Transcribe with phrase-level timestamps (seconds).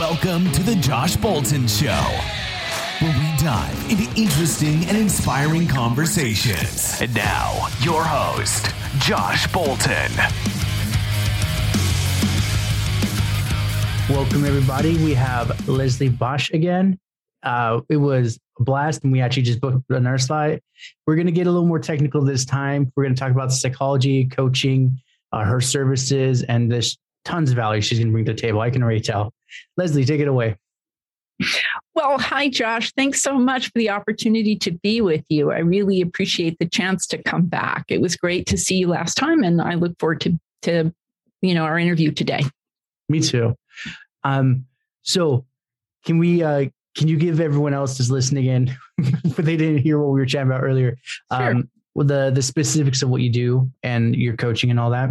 [0.00, 2.02] Welcome to the Josh Bolton Show,
[3.00, 6.98] where we dive into interesting and inspiring conversations.
[7.02, 10.10] And now, your host, Josh Bolton.
[14.08, 14.96] Welcome, everybody.
[15.04, 16.98] We have Leslie Bosch again.
[17.42, 20.62] Uh, it was a blast, and we actually just booked another slide.
[21.06, 22.90] We're going to get a little more technical this time.
[22.96, 24.98] We're going to talk about psychology, coaching,
[25.32, 26.96] uh, her services, and there's
[27.26, 28.62] tons of value she's going to bring to the table.
[28.62, 29.34] I can already tell.
[29.76, 30.56] Leslie, take it away.
[31.94, 32.92] Well, hi, Josh.
[32.92, 35.50] Thanks so much for the opportunity to be with you.
[35.50, 37.84] I really appreciate the chance to come back.
[37.88, 40.92] It was great to see you last time, and I look forward to, to
[41.40, 42.42] you know, our interview today.
[43.08, 43.56] Me too.
[44.22, 44.66] Um,
[45.02, 45.46] so,
[46.04, 46.42] can we?
[46.42, 48.76] Uh, can you give everyone else that's listening in,
[49.36, 50.96] but they didn't hear what we were chatting about earlier,
[51.32, 51.50] Sure.
[51.52, 55.10] um, the the specifics of what you do and your coaching and all that?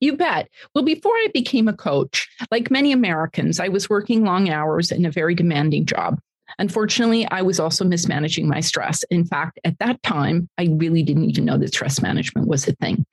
[0.00, 0.48] You bet.
[0.74, 5.04] Well, before I became a coach, like many Americans, I was working long hours in
[5.06, 6.18] a very demanding job.
[6.58, 9.04] Unfortunately, I was also mismanaging my stress.
[9.04, 12.72] In fact, at that time, I really didn't even know that stress management was a
[12.76, 13.06] thing.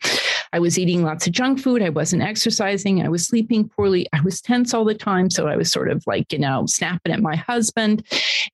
[0.54, 1.82] I was eating lots of junk food.
[1.82, 3.06] I wasn't exercising.
[3.06, 4.08] I was sleeping poorly.
[4.14, 5.30] I was tense all the time.
[5.30, 8.04] So I was sort of like, you know, snapping at my husband.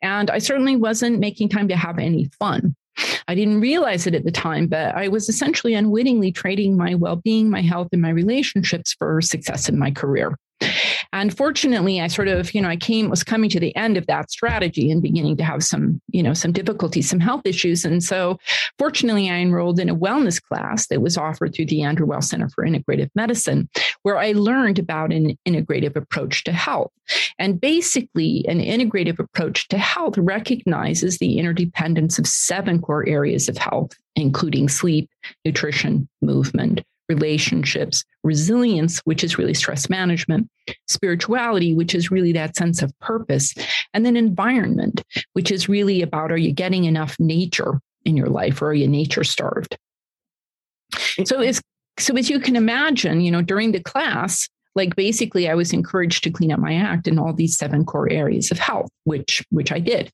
[0.02, 2.76] And I certainly wasn't making time to have any fun.
[3.28, 7.16] I didn't realize it at the time, but I was essentially unwittingly trading my well
[7.16, 10.38] being, my health, and my relationships for success in my career.
[11.12, 14.08] And fortunately, I sort of, you know, I came, was coming to the end of
[14.08, 17.86] that strategy and beginning to have some, you know, some difficulties, some health issues.
[17.86, 18.40] And so
[18.78, 22.50] fortunately, I enrolled in a wellness class that was offered through the Andrew Weil Center
[22.50, 23.70] for Integrative Medicine,
[24.02, 26.92] where I learned about an integrative approach to health.
[27.38, 33.58] And basically, an integrative approach to health recognizes the interdependence of seven core areas of
[33.58, 35.10] health, including sleep,
[35.46, 36.82] nutrition, movement,
[37.14, 40.50] relationships, resilience, which is really stress management,
[40.88, 43.54] spirituality, which is really that sense of purpose,
[43.94, 45.04] and then environment,
[45.34, 48.88] which is really about are you getting enough nature in your life or are you
[48.88, 49.78] nature starved?
[50.92, 51.44] So mm-hmm.
[51.44, 51.62] as
[52.00, 56.24] so as you can imagine, you know, during the class, like basically I was encouraged
[56.24, 59.72] to clean up my act in all these seven core areas of health, which which
[59.72, 60.12] I did.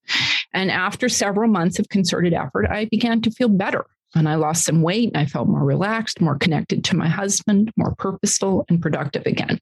[0.54, 3.86] And after several months of concerted effort, I began to feel better.
[4.16, 7.94] And I lost some weight I felt more relaxed, more connected to my husband, more
[7.96, 9.60] purposeful and productive again.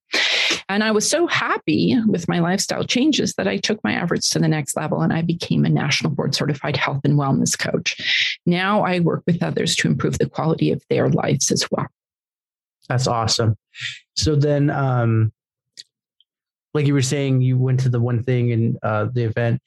[0.69, 4.39] And I was so happy with my lifestyle changes that I took my efforts to
[4.39, 8.39] the next level and I became a national board certified health and wellness coach.
[8.45, 11.87] Now I work with others to improve the quality of their lives as well.
[12.89, 13.55] That's awesome.
[14.15, 15.31] So then, um,
[16.73, 19.61] like you were saying, you went to the one thing in uh, the event.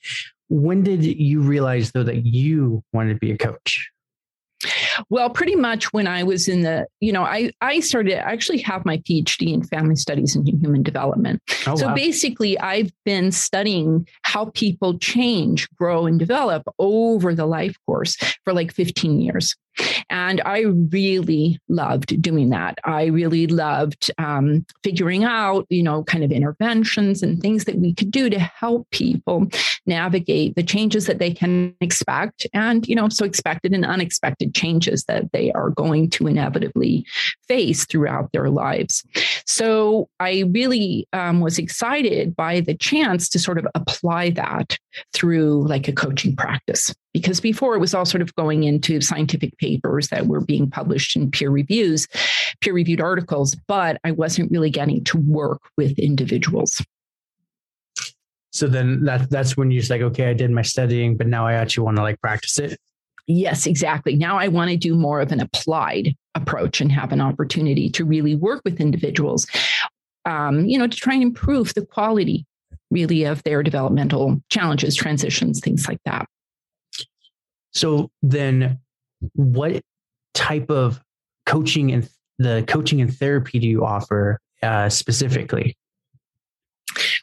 [0.49, 3.91] When did you realize though that you wanted to be a coach?
[5.09, 8.59] Well, pretty much when I was in the, you know, I I started I actually
[8.59, 11.43] have my PhD in family studies and human development.
[11.67, 11.95] Oh, so wow.
[11.95, 18.53] basically, I've been studying how people change, grow, and develop over the life course for
[18.53, 19.57] like 15 years.
[20.09, 22.79] And I really loved doing that.
[22.85, 27.95] I really loved um, figuring out, you know, kind of interventions and things that we
[27.95, 29.49] could do to help people
[29.87, 35.05] navigate the changes that they can expect and, you know, so expected and unexpected changes
[35.05, 37.07] that they are going to inevitably
[37.49, 39.05] face throughout their lives.
[39.47, 44.77] So I really um, was excited by the chance to sort of apply that
[45.13, 46.93] through like a coaching practice.
[47.13, 51.17] Because before it was all sort of going into scientific papers that were being published
[51.17, 52.07] in peer reviews,
[52.61, 56.81] peer reviewed articles, but I wasn't really getting to work with individuals.
[58.53, 61.47] So then that that's when you're just like, okay, I did my studying, but now
[61.47, 62.79] I actually want to like practice it.
[63.27, 64.17] Yes, exactly.
[64.17, 68.05] Now I want to do more of an applied approach and have an opportunity to
[68.05, 69.47] really work with individuals,
[70.25, 72.45] um, you know, to try and improve the quality
[72.91, 76.27] really of their developmental challenges, transitions, things like that.
[77.73, 78.79] So then,
[79.35, 79.83] what
[80.35, 81.01] type of
[81.47, 82.09] coaching and
[82.39, 85.77] the coaching and therapy do you offer uh, specifically?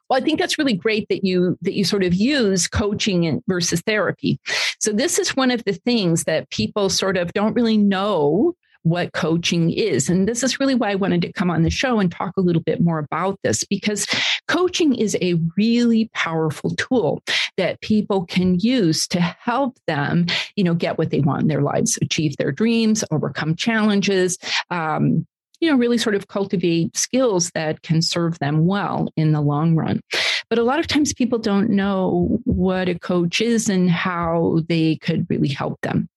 [0.09, 3.81] Well, I think that's really great that you that you sort of use coaching versus
[3.81, 4.39] therapy.
[4.79, 8.55] So this is one of the things that people sort of don't really know
[8.89, 10.09] what coaching is.
[10.09, 12.41] And this is really why I wanted to come on the show and talk a
[12.41, 14.07] little bit more about this because
[14.47, 17.21] coaching is a really powerful tool
[17.57, 20.25] that people can use to help them,
[20.55, 24.37] you know, get what they want in their lives, achieve their dreams, overcome challenges,
[24.69, 25.25] um,
[25.59, 29.75] you know, really sort of cultivate skills that can serve them well in the long
[29.75, 30.01] run.
[30.50, 34.95] But a lot of times people don't know what a coach is and how they
[34.98, 36.07] could really help them.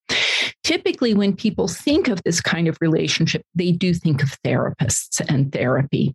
[0.62, 5.52] Typically, when people think of this kind of relationship, they do think of therapists and
[5.52, 6.14] therapy.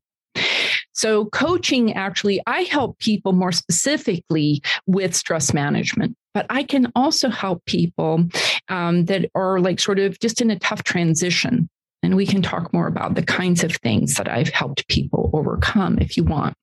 [0.93, 7.29] So, coaching actually, I help people more specifically with stress management, but I can also
[7.29, 8.25] help people
[8.69, 11.69] um, that are like sort of just in a tough transition.
[12.05, 15.97] And we can talk more about the kinds of things that I've helped people overcome
[15.97, 16.55] if you want.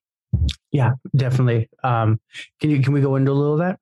[0.71, 1.69] Yeah, definitely.
[1.83, 2.21] Um,
[2.61, 3.77] can you can we go into a little of that?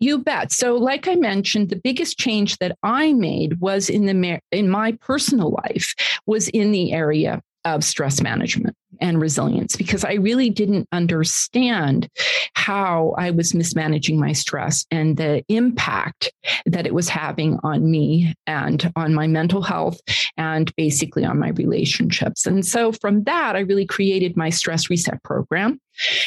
[0.00, 0.52] You bet.
[0.52, 4.92] So, like I mentioned, the biggest change that I made was in the in my
[4.92, 5.94] personal life
[6.24, 12.08] was in the area of stress management and resilience because I really didn't understand
[12.54, 16.32] how I was mismanaging my stress and the impact
[16.66, 20.00] that it was having on me and on my mental health
[20.36, 22.46] and basically on my relationships.
[22.46, 25.80] And so from that, I really created my stress reset program,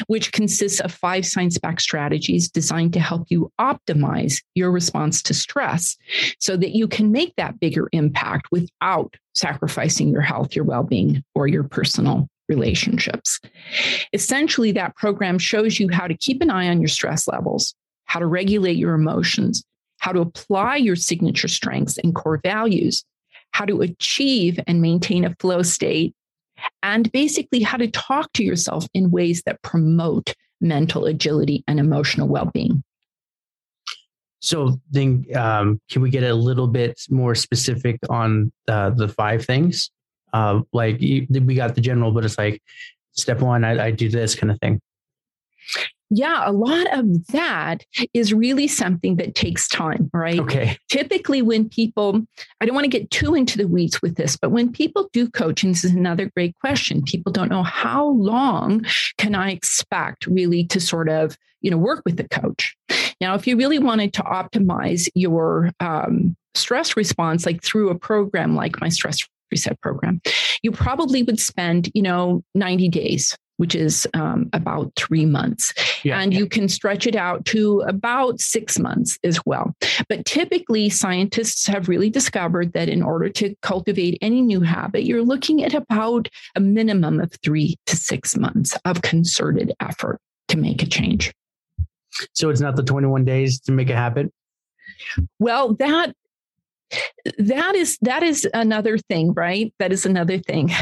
[0.08, 5.34] which consists of five science backed strategies designed to help you optimize your response to
[5.34, 5.98] stress
[6.40, 11.24] so that you can make that bigger impact without sacrificing your health, your well being,
[11.36, 13.40] or your personal relationships.
[14.12, 17.76] Essentially, that program shows you how to keep an eye on your stress levels,
[18.06, 19.64] how to regulate your emotions,
[20.00, 23.06] how to apply your signature strengths and core values,
[23.52, 26.14] how to achieve and maintain a flow state,
[26.84, 32.28] and basically how to talk to yourself in ways that promote mental agility and emotional
[32.28, 32.84] well being.
[34.42, 39.46] So then, um, can we get a little bit more specific on the, the five
[39.46, 39.92] things?
[40.34, 42.62] Uh, like we got the general, but it's like
[43.12, 44.82] step one, I, I do this kind of thing.
[46.12, 47.86] Yeah, a lot of that
[48.16, 50.40] is really something that takes time, right?
[50.40, 50.76] Okay.
[50.90, 52.22] Typically, when people,
[52.60, 55.30] I don't want to get too into the weeds with this, but when people do
[55.30, 57.04] coaching, this is another great question.
[57.04, 58.86] People don't know how long
[59.20, 62.76] can I expect really to sort of, you know, work with the coach.
[63.22, 68.56] Now, if you really wanted to optimize your um, stress response, like through a program
[68.56, 69.20] like my stress
[69.52, 70.22] reset program,
[70.62, 75.74] you probably would spend, you know, 90 days which is um, about three months.
[76.06, 76.40] Yeah, and yeah.
[76.40, 79.76] you can stretch it out to about six months as well.
[80.08, 85.26] But typically, scientists have really discovered that in order to cultivate any new habit, you're
[85.26, 90.82] looking at about a minimum of three to six months of concerted effort to make
[90.82, 91.34] a change.
[92.34, 94.32] So it's not the 21 days to make a habit?
[95.38, 96.16] Well, that
[97.38, 99.74] that is that is another thing right?
[99.80, 100.72] That is another thing.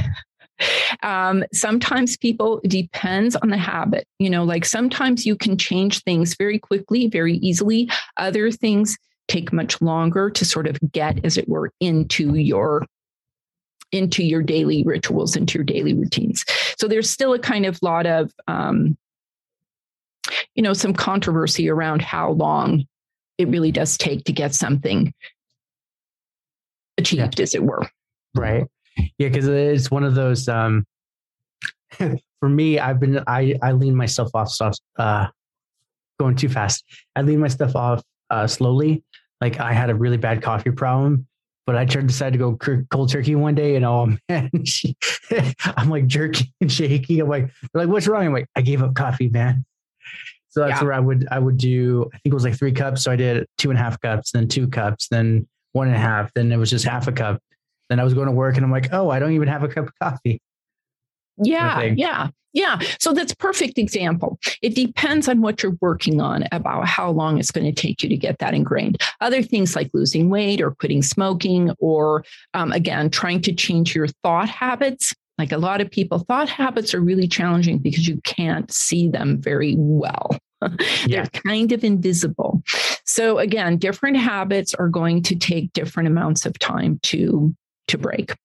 [1.04, 6.36] Um, sometimes people depends on the habit you know like sometimes you can change things
[6.36, 7.92] very quickly very easily.
[8.18, 12.88] Other things take much longer to sort of get as it were into your
[13.92, 16.44] into your daily rituals into your daily routines.
[16.78, 18.98] So there's still a kind of lot of um,
[20.56, 22.86] you know some controversy around how long
[23.38, 25.14] it really does take to get something
[26.98, 27.44] achieved, yeah.
[27.44, 27.88] as it were.
[28.36, 28.66] Right.
[29.18, 30.48] Yeah, because it's one of those.
[30.48, 30.86] Um,
[32.40, 35.28] for me, I've been I I lean myself off stuff uh,
[36.20, 36.84] going too fast.
[37.16, 39.04] I lean my stuff off uh, slowly.
[39.42, 41.28] Like I had a really bad coffee problem,
[41.66, 44.96] but I tried decided to go cold turkey one day, and oh man, she,
[45.78, 47.22] I'm like jerking and shaking.
[47.22, 48.26] I'm like, like, what's wrong?
[48.26, 49.66] I'm like, I gave up coffee, man.
[50.50, 50.86] So that's yeah.
[50.86, 52.10] where I would I would do.
[52.14, 53.04] I think it was like three cups.
[53.04, 55.48] So I did two and a half cups, then two cups, then
[55.78, 56.34] one and a half.
[56.34, 57.42] Then it was just half a cup.
[57.90, 59.70] Then I was going to work and I'm like, oh, I don't even have a
[59.70, 60.42] cup of coffee.
[61.42, 62.80] Yeah, yeah, yeah.
[63.00, 64.40] So that's perfect example.
[64.62, 68.10] It depends on what you're working on about how long it's going to take you
[68.10, 69.02] to get that ingrained.
[69.22, 72.26] Other things like losing weight or quitting smoking, or
[72.56, 75.14] um, again, trying to change your thought habits.
[75.38, 79.40] Like a lot of people, thought habits are really challenging because you can't see them
[79.40, 80.36] very well.
[81.08, 82.64] They're kind of invisible.
[83.06, 87.56] So again, different habits are going to take different amounts of time to
[87.88, 88.36] to break.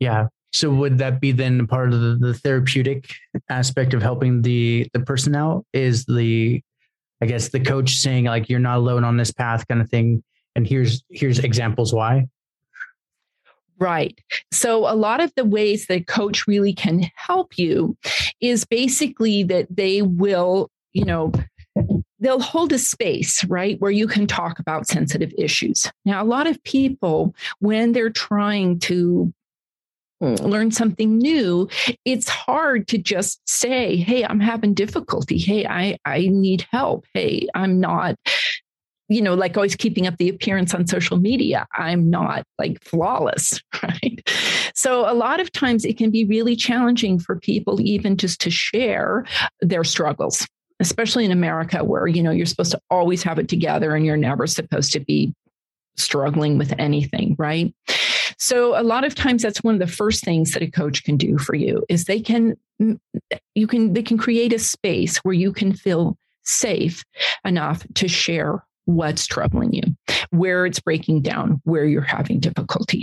[0.00, 0.26] Yeah.
[0.52, 3.08] So would that be then part of the, the therapeutic
[3.48, 5.64] aspect of helping the the person out?
[5.72, 6.60] Is the
[7.22, 10.22] I guess the coach saying like you're not alone on this path kind of thing,
[10.56, 12.26] and here's here's examples why.
[13.80, 14.20] Right.
[14.52, 17.96] So, a lot of the ways that coach really can help you
[18.40, 21.32] is basically that they will, you know,
[22.20, 25.90] they'll hold a space, right, where you can talk about sensitive issues.
[26.04, 29.32] Now, a lot of people, when they're trying to
[30.20, 30.34] hmm.
[30.34, 31.66] learn something new,
[32.04, 35.38] it's hard to just say, Hey, I'm having difficulty.
[35.38, 37.06] Hey, I, I need help.
[37.14, 38.16] Hey, I'm not
[39.10, 41.66] you know, like always keeping up the appearance on social media.
[41.76, 44.22] I'm not like flawless, right?
[44.72, 48.50] So a lot of times it can be really challenging for people even just to
[48.50, 49.26] share
[49.60, 50.46] their struggles,
[50.78, 54.16] especially in America where, you know, you're supposed to always have it together and you're
[54.16, 55.34] never supposed to be
[55.96, 57.74] struggling with anything, right?
[58.38, 61.16] So a lot of times that's one of the first things that a coach can
[61.16, 62.96] do for you is they can mm,
[63.56, 67.04] you can they can create a space where you can feel safe
[67.44, 68.64] enough to share
[68.94, 69.82] what's troubling you,
[70.30, 73.02] where it's breaking down, where you're having difficulty.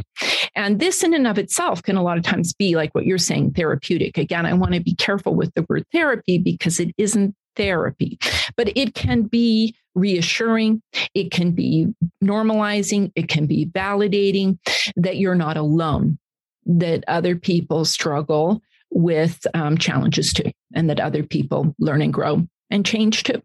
[0.55, 3.17] And this, in and of itself, can a lot of times be like what you're
[3.17, 4.17] saying therapeutic.
[4.17, 8.17] Again, I want to be careful with the word therapy because it isn't therapy,
[8.55, 10.81] but it can be reassuring,
[11.13, 11.87] it can be
[12.23, 14.59] normalizing, it can be validating
[14.95, 16.19] that you're not alone,
[16.65, 22.47] that other people struggle with um, challenges too, and that other people learn and grow
[22.69, 23.41] and change too.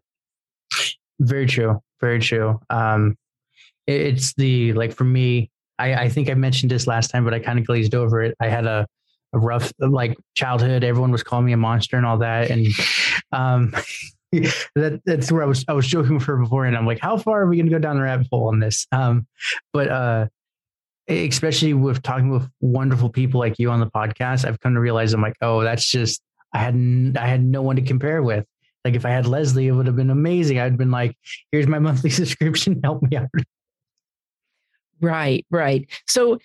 [1.19, 1.81] Very true.
[2.03, 2.59] Very true.
[2.69, 3.15] Um,
[3.87, 5.49] it, it's the like for me.
[5.79, 8.35] I, I think I mentioned this last time, but I kind of glazed over it.
[8.41, 8.85] I had a,
[9.31, 10.83] a rough like childhood.
[10.83, 12.67] Everyone was calling me a monster and all that, and
[13.31, 13.71] um,
[14.75, 15.63] that that's where I was.
[15.69, 17.71] I was joking with her before, and I'm like, how far are we going to
[17.71, 18.85] go down the rabbit hole on this?
[18.91, 19.25] Um,
[19.71, 20.27] but uh,
[21.07, 25.13] especially with talking with wonderful people like you on the podcast, I've come to realize
[25.13, 28.45] I'm like, oh, that's just I had I had no one to compare with.
[28.85, 30.59] Like if I had Leslie, it would have been amazing.
[30.59, 31.17] I'd been like,
[31.51, 33.29] here's my monthly subscription, help me out.
[35.01, 35.89] Right, right.
[36.07, 36.39] So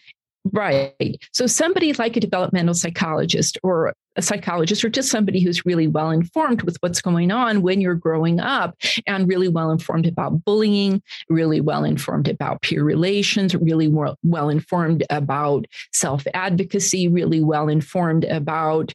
[0.53, 1.23] Right.
[1.33, 6.11] So somebody like a developmental psychologist or a psychologist or just somebody who's really well
[6.11, 11.01] informed with what's going on when you're growing up and really well informed about bullying,
[11.29, 18.25] really well informed about peer relations, really well informed about self advocacy, really well informed
[18.25, 18.93] about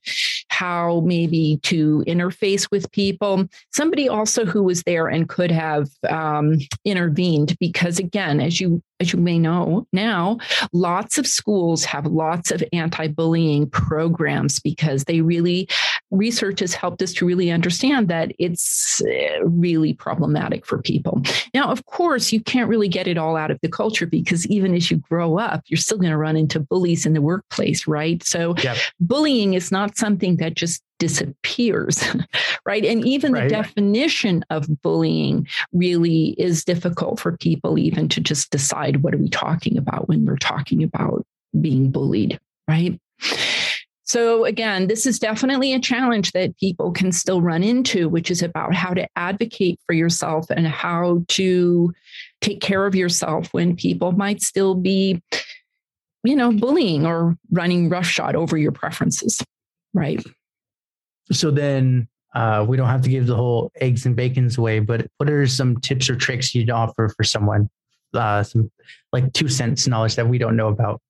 [0.50, 3.48] how maybe to interface with people.
[3.72, 9.12] Somebody also who was there and could have um, intervened because, again, as you as
[9.12, 10.38] you may know now,
[10.72, 15.68] lots of schools have lots of anti-bullying programs because they really
[16.12, 21.22] research has helped us to really understand that it's uh, really problematic for people.
[21.54, 24.76] Now, of course, you can't really get it all out of the culture because even
[24.76, 28.24] as you grow up, you're still going to run into bullies in the workplace, right?
[28.24, 28.78] So, yep.
[29.00, 32.04] bullying is not something that just disappears,
[32.66, 32.86] right?
[32.86, 33.44] And even right.
[33.44, 39.18] the definition of bullying really is difficult for people even to just decide what are
[39.18, 41.26] we talking about when we're talking about
[41.60, 43.00] being bullied, right?
[44.06, 48.42] So, again, this is definitely a challenge that people can still run into, which is
[48.42, 51.94] about how to advocate for yourself and how to
[52.42, 55.22] take care of yourself when people might still be,
[56.26, 59.42] you know, bullying or running roughshod over your preferences.
[59.94, 60.22] Right.
[61.32, 65.08] So then uh, we don't have to give the whole eggs and bacons away, but
[65.18, 67.70] what are some tips or tricks you'd offer for someone?
[68.14, 68.70] Uh, some
[69.12, 71.02] like two cents knowledge that we don't know about.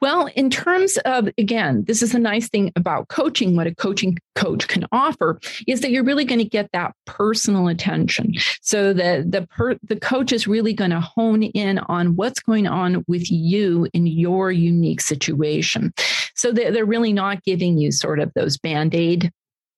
[0.00, 3.56] Well, in terms of, again, this is a nice thing about coaching.
[3.56, 7.68] What a coaching coach can offer is that you're really going to get that personal
[7.68, 8.34] attention.
[8.60, 12.66] So the, the, per, the coach is really going to hone in on what's going
[12.66, 15.92] on with you in your unique situation.
[16.34, 19.30] So they're, they're really not giving you sort of those band aid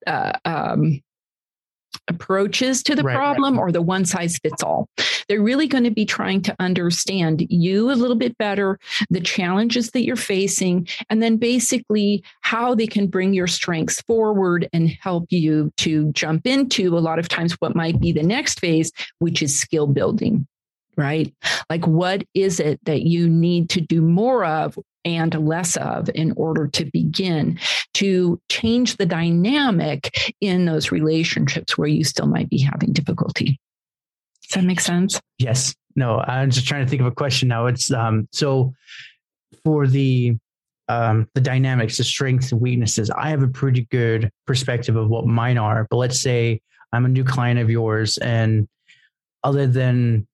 [0.06, 1.00] uh, um,
[2.08, 3.60] approaches to the right, problem right.
[3.60, 4.88] or the one size fits all.
[5.28, 8.78] They're really going to be trying to understand you a little bit better,
[9.10, 14.68] the challenges that you're facing, and then basically how they can bring your strengths forward
[14.72, 18.60] and help you to jump into a lot of times what might be the next
[18.60, 20.46] phase, which is skill building
[20.96, 21.34] right?
[21.68, 26.32] Like, what is it that you need to do more of and less of in
[26.36, 27.58] order to begin
[27.94, 33.60] to change the dynamic in those relationships where you still might be having difficulty.
[34.42, 35.20] Does that make sense?
[35.38, 35.74] Yes.
[35.96, 37.66] No, I'm just trying to think of a question now.
[37.66, 38.74] It's um so
[39.62, 40.36] for the
[40.88, 45.26] um the dynamics, the strengths and weaknesses, I have a pretty good perspective of what
[45.26, 45.86] mine are.
[45.88, 46.60] But let's say
[46.92, 48.68] I'm a new client of yours and
[49.42, 50.26] other than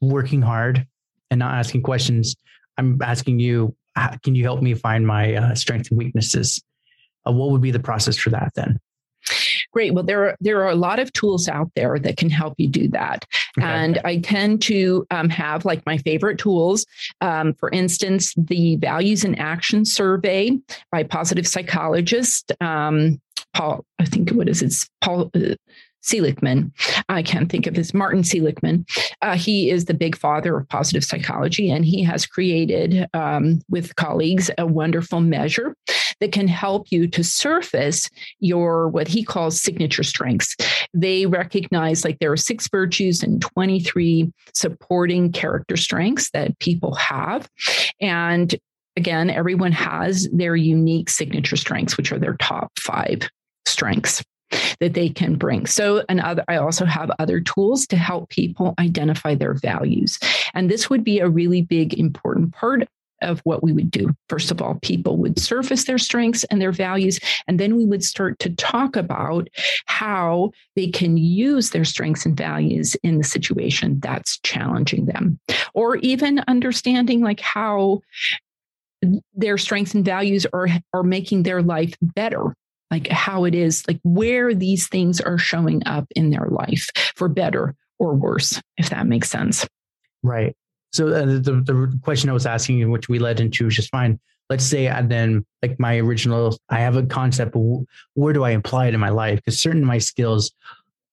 [0.00, 0.86] working hard
[1.30, 2.36] and not asking questions,
[2.76, 3.74] I'm asking you
[4.22, 6.62] can you help me find my uh, strengths and weaknesses?
[7.26, 8.78] Uh, what would be the process for that then?
[9.72, 9.94] Great.
[9.94, 12.66] Well, there are there are a lot of tools out there that can help you
[12.66, 13.24] do that,
[13.56, 13.66] okay.
[13.66, 16.86] and I tend to um, have like my favorite tools.
[17.20, 20.58] Um, for instance, the Values and Action Survey
[20.90, 23.20] by positive psychologist um,
[23.54, 23.84] Paul.
[23.98, 24.88] I think what is it?
[25.00, 25.30] Paul.
[25.34, 25.54] Uh,
[26.02, 26.72] Seligman.
[27.08, 28.86] I can't think of his Martin Seligman.
[29.22, 33.96] Uh, he is the big father of positive psychology, and he has created um, with
[33.96, 35.74] colleagues a wonderful measure
[36.20, 40.56] that can help you to surface your what he calls signature strengths.
[40.94, 47.48] They recognize like there are six virtues and 23 supporting character strengths that people have.
[48.00, 48.54] And
[48.96, 53.28] again, everyone has their unique signature strengths, which are their top five
[53.66, 54.22] strengths.
[54.80, 55.66] That they can bring.
[55.66, 60.18] So, and other, I also have other tools to help people identify their values.
[60.54, 62.88] And this would be a really big, important part
[63.22, 64.14] of what we would do.
[64.28, 68.02] First of all, people would surface their strengths and their values, and then we would
[68.02, 69.48] start to talk about
[69.86, 75.38] how they can use their strengths and values in the situation that's challenging them,
[75.74, 78.00] or even understanding like how
[79.34, 82.54] their strengths and values are are making their life better
[82.90, 87.28] like how it is like where these things are showing up in their life for
[87.28, 89.66] better or worse if that makes sense
[90.22, 90.54] right
[90.92, 94.18] so uh, the, the question I was asking, which we led into, is just fine.
[94.48, 97.54] Let's say, and then like my original, I have a concept.
[98.14, 99.38] where do I apply it in my life?
[99.38, 100.52] Because certain of my skills,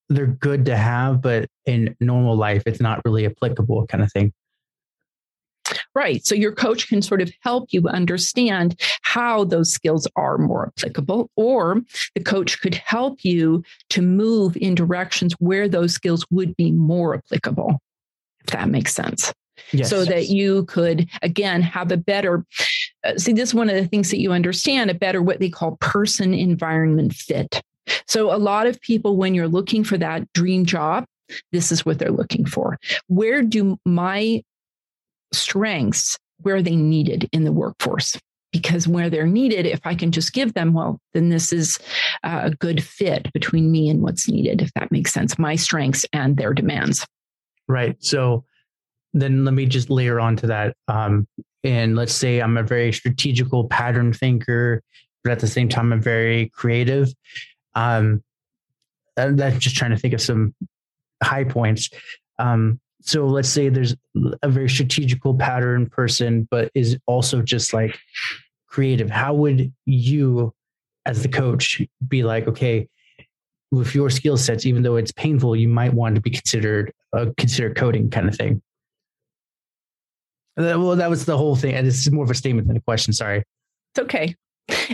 [0.10, 4.34] they're good to have, but in normal life, it's not really applicable, kind of thing.
[5.98, 6.24] Right.
[6.24, 11.32] So your coach can sort of help you understand how those skills are more applicable,
[11.36, 11.82] or
[12.14, 17.16] the coach could help you to move in directions where those skills would be more
[17.16, 17.80] applicable,
[18.42, 19.34] if that makes sense
[19.72, 19.90] yes.
[19.90, 22.46] so that you could again have a better
[23.04, 25.50] uh, see this is one of the things that you understand a better what they
[25.50, 27.60] call person environment fit
[28.06, 31.06] so a lot of people when you're looking for that dream job
[31.52, 32.78] this is what they're looking for
[33.08, 34.44] where do my
[35.34, 38.18] strengths where they needed in the workforce
[38.52, 41.80] because where they're needed if i can just give them well then this is
[42.24, 46.38] a good fit between me and what's needed if that makes sense my strengths and
[46.38, 47.06] their demands
[47.68, 48.44] right so
[49.20, 50.76] then let me just layer onto that.
[50.88, 51.28] Um,
[51.64, 54.82] and let's say I'm a very strategical pattern thinker,
[55.24, 57.12] but at the same time, I'm very creative.
[57.76, 58.24] Um,
[59.16, 60.54] that's just trying to think of some
[61.24, 61.90] high points.
[62.40, 63.96] Um, so let's say there's
[64.42, 67.98] a very strategical pattern person, but is also just like
[68.68, 69.10] creative.
[69.10, 70.54] How would you,
[71.06, 72.88] as the coach, be like, okay,
[73.72, 77.28] with your skill sets, even though it's painful, you might want to be considered uh,
[77.38, 78.62] consider coding kind of thing.
[80.56, 81.76] Well, that was the whole thing.
[81.76, 83.14] And this is more of a statement than a question.
[83.14, 83.44] Sorry.
[83.94, 84.36] It's okay.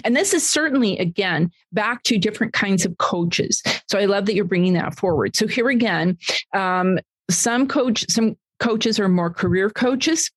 [0.03, 3.63] And this is certainly, again, back to different kinds of coaches.
[3.89, 5.35] So I love that you're bringing that forward.
[5.35, 6.17] So here again,
[6.53, 10.31] um, some coach, some coaches are more career coaches.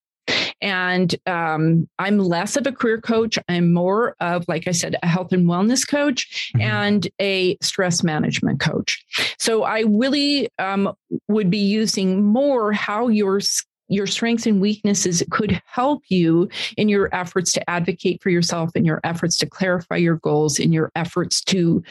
[0.60, 3.38] And um, I'm less of a career coach.
[3.48, 6.62] I'm more of, like I said, a health and wellness coach mm-hmm.
[6.62, 9.04] and a stress management coach.
[9.38, 10.92] So I really um,
[11.28, 13.40] would be using more how your
[13.88, 18.84] your strengths and weaknesses could help you in your efforts to advocate for yourself, in
[18.84, 21.84] your efforts to clarify your goals, in your efforts to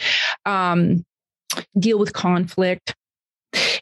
[0.45, 1.05] um,
[1.79, 2.93] deal with conflict,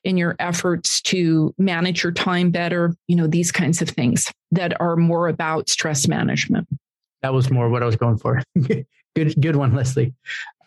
[0.03, 4.79] in your efforts to manage your time better, you know, these kinds of things that
[4.81, 6.67] are more about stress management.
[7.21, 8.41] That was more what I was going for.
[9.15, 10.13] good, good one, Leslie.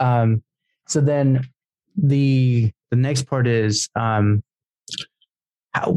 [0.00, 0.42] Um,
[0.86, 1.46] so then
[1.96, 4.42] the the next part is um,
[5.72, 5.96] how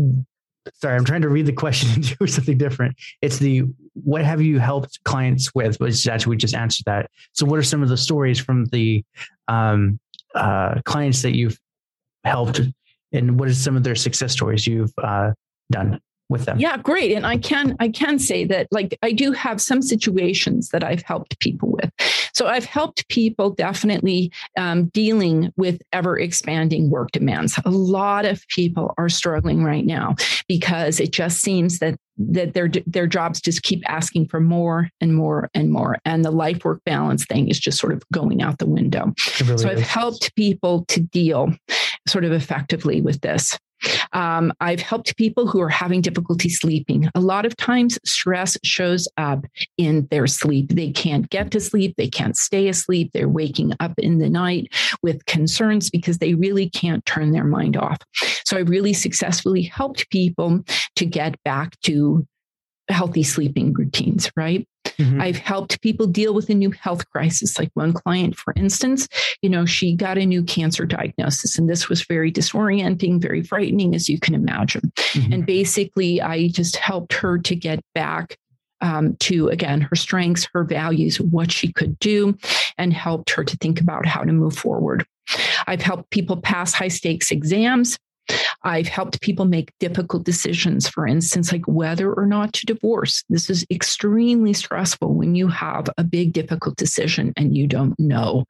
[0.76, 2.96] sorry, I'm trying to read the question and do something different.
[3.22, 5.80] It's the what have you helped clients with?
[5.80, 7.10] Which actually we just answered that.
[7.34, 9.04] So, what are some of the stories from the
[9.48, 10.00] um,
[10.36, 11.60] uh, clients that you've
[12.24, 12.62] helped,
[13.12, 15.32] and what are some of their success stories you've uh,
[15.72, 16.00] done?
[16.30, 16.60] With them.
[16.60, 17.12] Yeah great.
[17.12, 21.02] And i can i can say that like i do have some situations that i've
[21.02, 21.92] helped people with.
[22.34, 27.60] So i've helped people definitely um, dealing with ever expanding work demands.
[27.66, 30.16] A lot of people are struggling right now
[30.48, 35.16] because it just seems that that their their jobs just keep asking for more and
[35.16, 38.60] more and more and the life work balance thing is just sort of going out
[38.60, 39.14] the window.
[39.42, 41.54] Really so i've helped people to deal
[42.08, 43.58] sort of effectively with this
[44.14, 47.10] um, I've helped people who are having difficulty sleeping.
[47.16, 49.46] A lot of times, stress shows up
[49.78, 50.70] in their sleep.
[50.70, 54.74] They can't get to sleep, they can't stay asleep, they're waking up in the night
[55.02, 57.98] with concerns because they really can't turn their mind off.
[58.46, 60.62] So, I really successfully helped people
[60.96, 62.26] to get back to
[62.90, 64.68] healthy sleeping routines, right?
[65.00, 65.22] Mm-hmm.
[65.22, 67.58] I've helped people deal with a new health crisis.
[67.58, 69.08] Like one client, for instance,
[69.42, 73.96] you know, she got a new cancer diagnosis, and this was very disorienting, very frightening,
[73.96, 74.92] as you can imagine.
[75.14, 75.34] Mm-hmm.
[75.34, 78.38] And basically, I just helped her to get back
[78.82, 82.38] um, to again her strengths, her values, what she could do,
[82.78, 85.06] and helped her to think about how to move forward.
[85.68, 87.98] I've helped people pass high stakes exams.
[88.64, 93.24] I've helped people make difficult decisions, for instance, like whether or not to divorce.
[93.30, 98.46] This is extremely stressful when you have a big, difficult decision and you don't know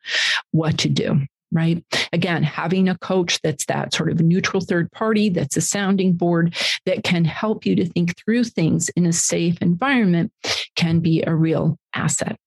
[0.51, 1.83] what to do right?
[2.13, 6.55] Again, having a coach that's that sort of neutral third party, that's a sounding board
[6.85, 10.31] that can help you to think through things in a safe environment
[10.75, 12.37] can be a real asset.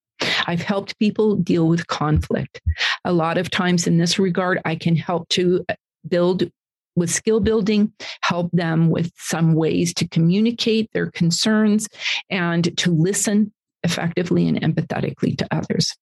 [0.46, 2.60] I've helped people deal with conflict.
[3.04, 5.74] A lot of times in this regard, I can help to uh,
[6.08, 6.44] build
[6.96, 11.88] with skill building, help them with some ways to communicate their concerns
[12.30, 13.52] and to listen
[13.84, 15.96] effectively and empathetically to others.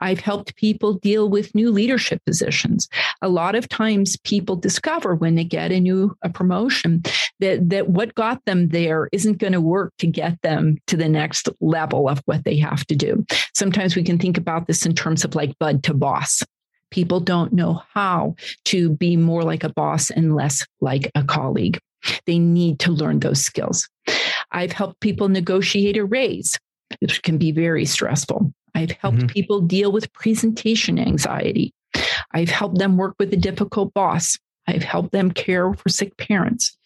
[0.00, 2.88] I've helped people deal with new leadership positions.
[3.22, 7.02] A lot of times people discover when they get a new a promotion
[7.40, 11.08] that that what got them there isn't going to work to get them to the
[11.08, 13.24] next level of what they have to do.
[13.54, 16.42] Sometimes we can think about this in terms of like bud to boss.
[16.90, 21.78] People don't know how to be more like a boss and less like a colleague.
[22.26, 23.88] They need to learn those skills.
[24.52, 26.58] I've helped people negotiate a raise,
[27.00, 28.52] which can be very stressful.
[28.74, 29.26] I've helped mm-hmm.
[29.28, 31.72] people deal with presentation anxiety.
[32.32, 34.36] I've helped them work with a difficult boss.
[34.66, 36.76] I've helped them care for sick parents.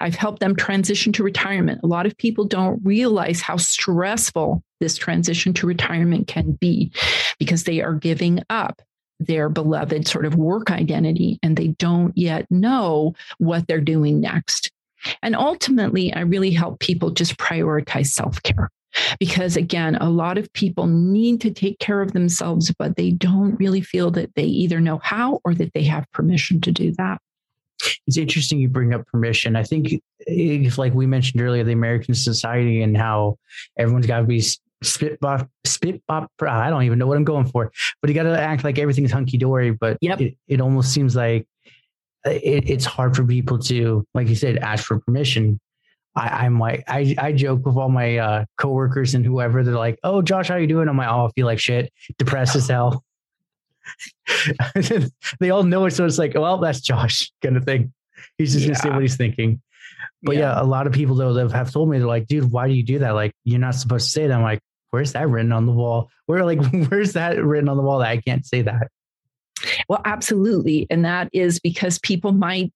[0.00, 1.80] I've helped them transition to retirement.
[1.82, 6.92] A lot of people don't realize how stressful this transition to retirement can be
[7.38, 8.82] because they are giving up
[9.20, 14.70] their beloved sort of work identity and they don't yet know what they're doing next.
[15.22, 18.70] And ultimately, I really help people just prioritize self care.
[19.20, 23.54] Because again, a lot of people need to take care of themselves, but they don't
[23.56, 27.20] really feel that they either know how or that they have permission to do that.
[28.06, 29.56] It's interesting you bring up permission.
[29.56, 33.38] I think if, like we mentioned earlier, the American society and how
[33.78, 34.42] everyone's got to be
[34.82, 36.30] spit bop, spit bop.
[36.40, 39.12] I don't even know what I'm going for, but you got to act like everything's
[39.12, 39.70] hunky dory.
[39.70, 40.20] But yep.
[40.20, 41.46] it, it almost seems like
[42.26, 45.60] uh, it, it's hard for people to, like you said, ask for permission.
[46.16, 49.62] I, am like, I, I joke with all my uh, coworkers and whoever.
[49.62, 52.56] They're like, "Oh, Josh, how you doing?" I'm like, "Oh, I feel like shit, depressed
[52.56, 53.04] as hell."
[55.40, 57.92] they all know it, so it's like, "Well, that's Josh," kind of thing.
[58.36, 58.72] He's just yeah.
[58.72, 59.62] gonna say what he's thinking.
[60.22, 60.54] But yeah.
[60.54, 60.62] yeah.
[60.62, 62.82] a lot of people though that have told me they're like, "Dude, why do you
[62.82, 63.10] do that?
[63.10, 66.10] Like, you're not supposed to say that." I'm like, "Where's that written on the wall?
[66.26, 68.88] Where like, where's that written on the wall that I can't say that?"
[69.88, 72.72] Well, absolutely, and that is because people might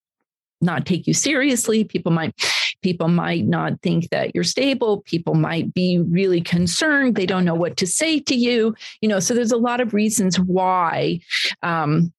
[0.60, 1.84] not take you seriously.
[1.84, 2.34] People might
[2.82, 5.02] people might not think that you're stable.
[5.02, 7.14] People might be really concerned.
[7.14, 8.74] They don't know what to say to you.
[9.00, 11.20] You know, so there's a lot of reasons why.
[11.62, 12.12] Um,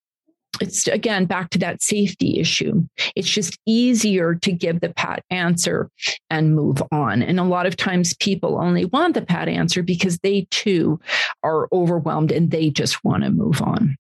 [0.61, 2.85] it's again back to that safety issue.
[3.15, 5.89] It's just easier to give the pat answer
[6.29, 7.23] and move on.
[7.23, 10.99] And a lot of times people only want the pat answer because they too
[11.43, 13.95] are overwhelmed and they just want to move on.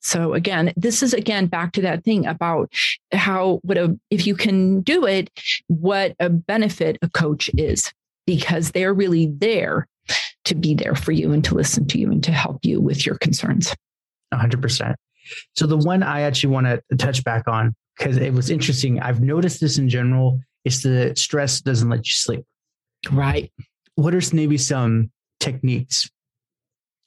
[0.00, 2.72] So again, this is again back to that thing about
[3.12, 5.30] how what a if you can do it,
[5.68, 7.92] what a benefit a coach is
[8.26, 9.86] because they're really there
[10.44, 13.06] to be there for you and to listen to you and to help you with
[13.06, 13.74] your concerns.
[14.34, 14.94] 100%.
[15.54, 19.00] So the one I actually want to touch back on because it was interesting.
[19.00, 20.40] I've noticed this in general.
[20.64, 22.44] It's the stress doesn't let you sleep.
[23.10, 23.52] Right.
[23.94, 26.08] What are maybe some techniques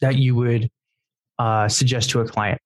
[0.02, 0.70] that you would
[1.40, 2.60] uh, suggest to a client?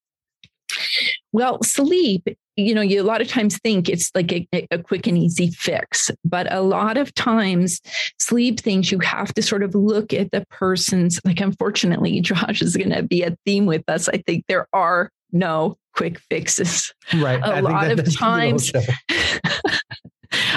[1.31, 5.07] Well, sleep, you know, you a lot of times think it's like a, a, quick
[5.07, 7.81] and easy fix, but a lot of times
[8.19, 12.75] sleep things you have to sort of look at the person's, like, unfortunately, Josh is
[12.75, 14.09] going to be a theme with us.
[14.09, 16.93] I think there are no quick fixes.
[17.13, 17.39] Right.
[17.41, 18.71] A I lot of times.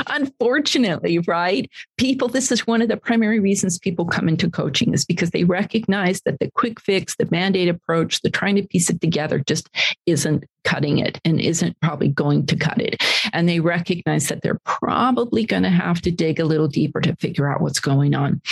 [0.08, 1.70] Unfortunately, right?
[1.96, 5.44] People, this is one of the primary reasons people come into coaching is because they
[5.44, 9.70] recognize that the quick fix, the mandate approach, the trying to piece it together just
[10.06, 13.02] isn't cutting it and isn't probably going to cut it.
[13.32, 17.16] And they recognize that they're probably going to have to dig a little deeper to
[17.16, 18.42] figure out what's going on.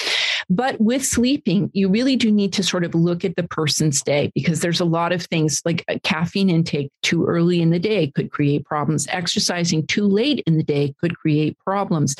[0.49, 4.31] But with sleeping, you really do need to sort of look at the person's day
[4.35, 8.31] because there's a lot of things like caffeine intake too early in the day could
[8.31, 9.07] create problems.
[9.11, 12.17] Exercising too late in the day could create problems.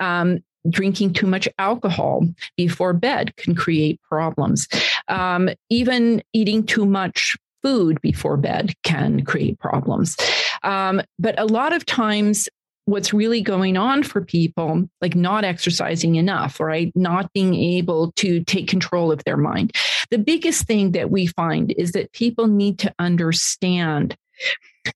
[0.00, 4.68] Um, drinking too much alcohol before bed can create problems.
[5.08, 10.16] Um, even eating too much food before bed can create problems.
[10.62, 12.48] Um, but a lot of times,
[12.86, 16.92] what's really going on for people, like not exercising enough, right?
[16.94, 19.72] Not being able to take control of their mind.
[20.10, 24.16] The biggest thing that we find is that people need to understand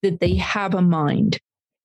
[0.03, 1.38] that they have a mind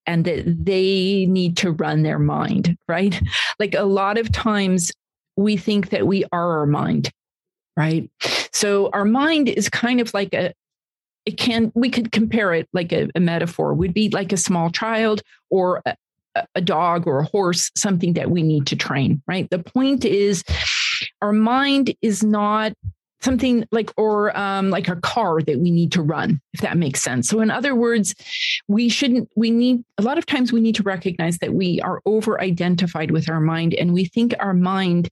[0.08, 3.22] and that they need to run their mind, right?
[3.60, 4.92] Like a lot of times
[5.38, 7.12] we think that we are our mind,
[7.78, 8.10] right?
[8.52, 10.54] So our mind is kind of like a,
[11.26, 13.74] it can we could compare it like a, a metaphor.
[13.74, 15.96] Would be like a small child or a,
[16.56, 19.50] a dog or a horse something that we need to train right?
[19.50, 20.44] The point is
[21.22, 22.74] our mind is not
[23.22, 27.02] something like or um, like a car that we need to run if that makes
[27.02, 27.30] sense.
[27.30, 28.16] So in other words
[28.68, 32.02] we shouldn't we need a lot of times we need to recognize that we are
[32.06, 35.10] over identified with our mind and we think our mind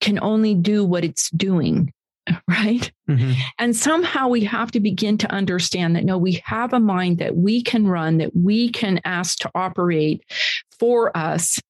[0.00, 1.92] can only do what it's doing
[2.48, 2.90] right?
[3.08, 3.32] Mm-hmm.
[3.58, 7.36] And somehow we have to begin to understand that no, we have a mind that
[7.36, 10.22] we can run, that we can ask to operate
[10.78, 11.60] for us,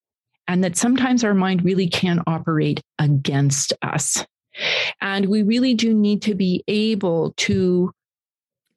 [0.48, 4.24] and that sometimes our mind really can operate against us.
[5.00, 7.92] And we really do need to be able to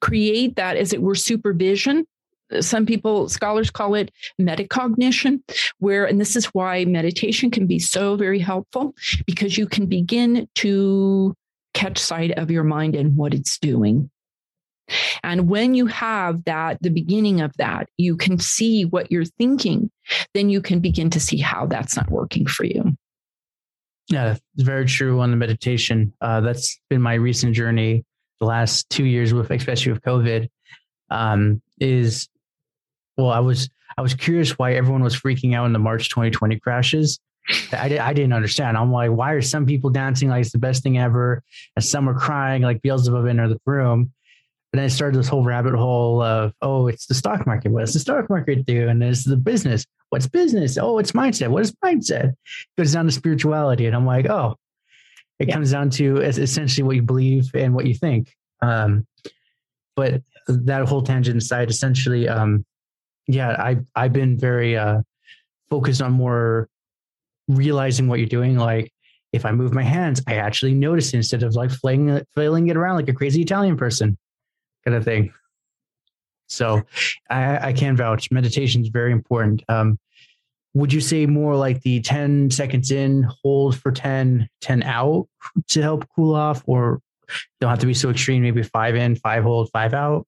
[0.00, 2.06] create that, as it were, supervision
[2.58, 5.40] some people scholars call it metacognition
[5.78, 8.94] where and this is why meditation can be so very helpful
[9.26, 11.34] because you can begin to
[11.74, 14.10] catch sight of your mind and what it's doing.
[15.22, 19.88] And when you have that the beginning of that you can see what you're thinking
[20.34, 22.96] then you can begin to see how that's not working for you.
[24.08, 26.12] Yeah it's very true on the meditation.
[26.20, 28.04] Uh, that's been my recent journey
[28.40, 30.48] the last two years with especially with covid
[31.10, 32.28] um, is
[33.16, 36.58] well, I was I was curious why everyone was freaking out in the March 2020
[36.60, 37.20] crashes.
[37.72, 38.76] I, did, I didn't understand.
[38.76, 41.42] I'm like, why are some people dancing like it's the best thing ever,
[41.76, 44.12] and some are crying like Beelzebub in the room?
[44.72, 47.72] And then I started this whole rabbit hole of, oh, it's the stock market.
[47.72, 48.88] What does the stock market do?
[48.88, 49.84] And it's the business.
[50.10, 50.78] What's business?
[50.78, 51.48] Oh, it's mindset.
[51.48, 52.30] What is mindset?
[52.30, 52.36] It
[52.78, 53.86] goes down to spirituality.
[53.86, 54.56] And I'm like, oh,
[55.40, 55.54] it yeah.
[55.54, 58.32] comes down to essentially what you believe and what you think.
[58.62, 59.06] Um,
[59.96, 62.64] but that whole tangent aside, essentially, um,
[63.26, 65.00] yeah, I I've been very uh,
[65.68, 66.68] focused on more
[67.54, 68.56] realizing what you're doing.
[68.56, 68.92] Like
[69.32, 72.76] if I move my hands, I actually notice it instead of like flailing flailing it
[72.76, 74.16] around like a crazy Italian person,
[74.84, 75.32] kind of thing.
[76.48, 76.82] So
[77.28, 78.30] I, I can vouch.
[78.30, 79.62] Meditation is very important.
[79.68, 79.98] Um,
[80.74, 85.28] would you say more like the 10 seconds in, hold for 10, 10 out
[85.68, 87.00] to help cool off, or
[87.60, 90.26] don't have to be so extreme, maybe five in, five hold, five out?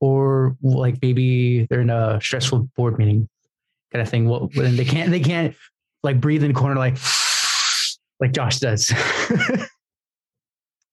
[0.00, 3.28] or like maybe they're in a stressful board meeting
[3.92, 4.28] kind of thing.
[4.28, 5.54] Well, they can't they can't
[6.02, 6.96] like breathe in the corner like
[8.20, 8.92] like Josh does.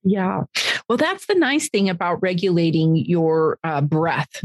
[0.04, 0.41] yeah.
[0.88, 4.43] Well, that's the nice thing about regulating your uh, breath.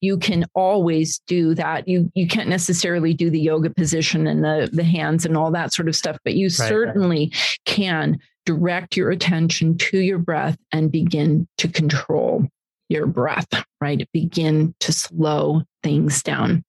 [0.00, 1.86] You can always do that.
[1.86, 5.72] You you can't necessarily do the yoga position and the the hands and all that
[5.72, 7.32] sort of stuff, but you right, certainly
[7.64, 12.46] can direct your attention to your breath and begin to control
[12.88, 13.48] your breath,
[13.80, 14.08] right?
[14.12, 16.64] Begin to slow things down.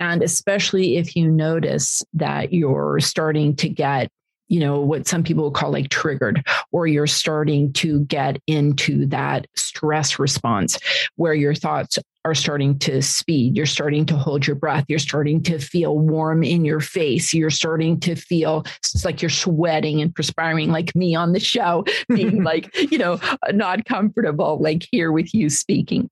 [0.00, 4.08] And especially if you notice that you're starting to get
[4.50, 9.46] you know what some people call like triggered or you're starting to get into that
[9.54, 10.78] stress response
[11.16, 13.56] where your thoughts are starting to speed.
[13.56, 14.84] You're starting to hold your breath.
[14.88, 17.32] You're starting to feel warm in your face.
[17.32, 21.84] You're starting to feel it's like you're sweating and perspiring, like me on the show,
[22.08, 23.18] being like, you know,
[23.52, 26.10] not comfortable, like here with you speaking.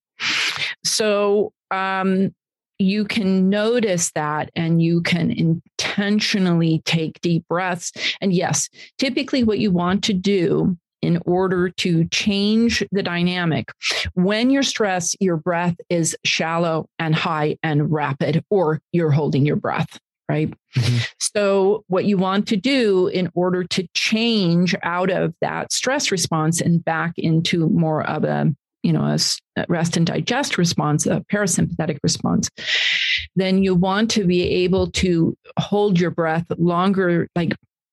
[0.85, 2.35] So, um,
[2.79, 7.93] you can notice that and you can intentionally take deep breaths.
[8.21, 13.71] And yes, typically what you want to do in order to change the dynamic.
[14.15, 19.57] When you're stressed, your breath is shallow and high and rapid, or you're holding your
[19.57, 20.53] breath, right?
[20.77, 20.99] Mm-hmm.
[21.21, 26.61] So, what you want to do in order to change out of that stress response
[26.61, 28.55] and back into more of a
[28.87, 29.18] you know, a
[29.68, 32.49] rest and digest response, a parasympathetic response,
[33.35, 37.53] then you want to be able to hold your breath longer, like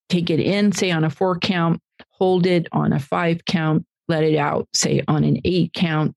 [0.10, 4.24] take it in, say on a four count, hold it on a five count, let
[4.24, 6.16] it out, say on an eight count,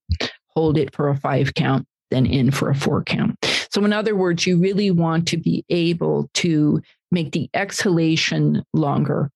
[0.49, 3.35] hold it for a five count, then in for a four count.
[3.71, 9.31] So, in other words, you really want to be able to make the exhalation longer.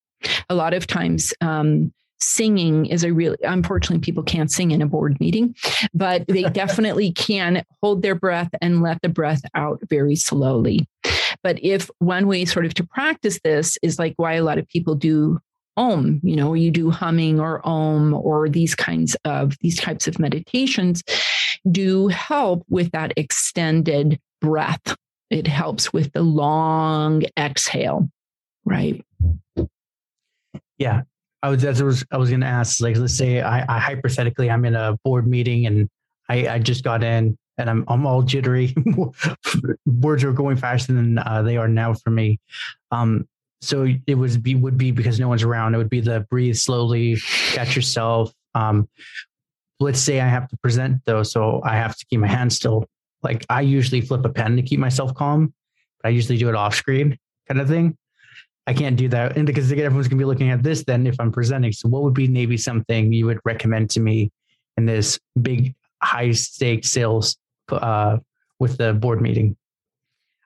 [0.50, 4.86] A lot of times, um, singing is a really unfortunately people can't sing in a
[4.86, 5.54] board meeting
[5.94, 10.86] but they definitely can hold their breath and let the breath out very slowly
[11.42, 14.68] but if one way sort of to practice this is like why a lot of
[14.68, 15.38] people do
[15.76, 20.18] om, you know, you do humming or om or these kinds of these types of
[20.18, 21.02] meditations
[21.70, 24.96] do help with that extended breath.
[25.30, 28.10] It helps with the long exhale,
[28.64, 29.04] right?
[30.78, 31.02] Yeah.
[31.42, 34.74] I was, I was, going to ask, like, let's say I, I, hypothetically, I'm in
[34.74, 35.88] a board meeting and
[36.28, 38.74] I, I just got in and I'm, I'm all jittery.
[39.86, 42.40] Words are going faster than uh, they are now for me.
[42.90, 43.26] Um,
[43.62, 45.74] so it would be would be because no one's around.
[45.74, 47.16] It would be the breathe slowly,
[47.52, 48.32] catch yourself.
[48.54, 48.88] Um,
[49.80, 52.86] let's say I have to present though, so I have to keep my hands still.
[53.22, 55.52] Like I usually flip a pen to keep myself calm,
[56.02, 57.98] but I usually do it off screen, kind of thing.
[58.70, 61.18] I can't do that, and because again, everyone's gonna be looking at this then if
[61.18, 61.72] I'm presenting.
[61.72, 64.30] So what would be maybe something you would recommend to me
[64.76, 67.36] in this big high stake sales
[67.72, 68.18] uh,
[68.60, 69.56] with the board meeting?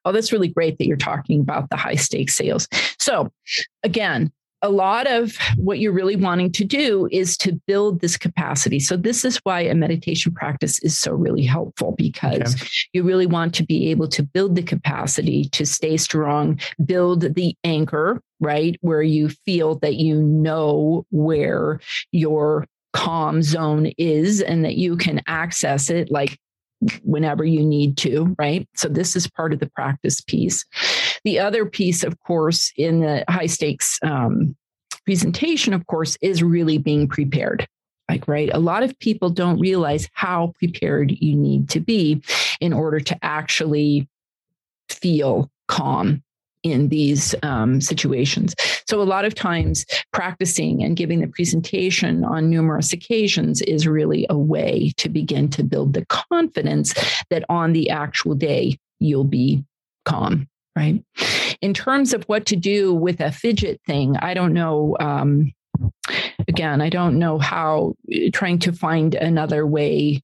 [0.06, 2.66] Oh, that's really great that you're talking about the high stakes sales.
[2.98, 3.30] So,
[3.82, 4.32] again,
[4.64, 8.81] a lot of what you're really wanting to do is to build this capacity.
[8.81, 12.66] So, this is why a meditation practice is so really helpful because okay.
[12.94, 17.55] you really want to be able to build the capacity to stay strong, build the
[17.62, 18.77] anchor, right?
[18.81, 21.79] Where you feel that you know where
[22.11, 26.38] your calm zone is and that you can access it like
[27.03, 28.66] whenever you need to, right?
[28.77, 30.64] So, this is part of the practice piece.
[31.24, 34.54] The other piece, of course, in the high stakes um,
[35.04, 37.66] presentation, of course, is really being prepared.
[38.08, 38.50] Like, right?
[38.52, 42.22] A lot of people don't realize how prepared you need to be
[42.60, 44.06] in order to actually
[44.90, 46.22] feel calm
[46.62, 48.54] in these um, situations.
[48.87, 54.26] So, a lot of times, practicing and giving the presentation on numerous occasions is really
[54.28, 56.94] a way to begin to build the confidence
[57.30, 59.64] that on the actual day you'll be
[60.04, 60.48] calm.
[60.76, 61.04] Right.
[61.60, 64.96] In terms of what to do with a fidget thing, I don't know.
[64.98, 65.52] Um,
[66.48, 67.94] again, I don't know how
[68.32, 70.22] trying to find another way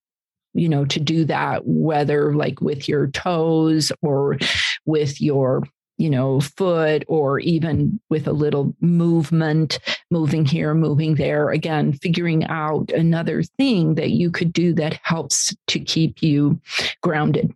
[0.53, 4.37] you know to do that whether like with your toes or
[4.85, 5.63] with your
[6.01, 9.79] you know, foot or even with a little movement,
[10.11, 11.51] moving here, moving there.
[11.51, 16.59] Again, figuring out another thing that you could do that helps to keep you
[17.03, 17.53] grounded.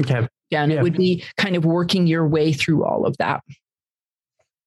[0.00, 0.26] Okay.
[0.50, 0.78] Again, yeah.
[0.78, 3.42] it would be kind of working your way through all of that.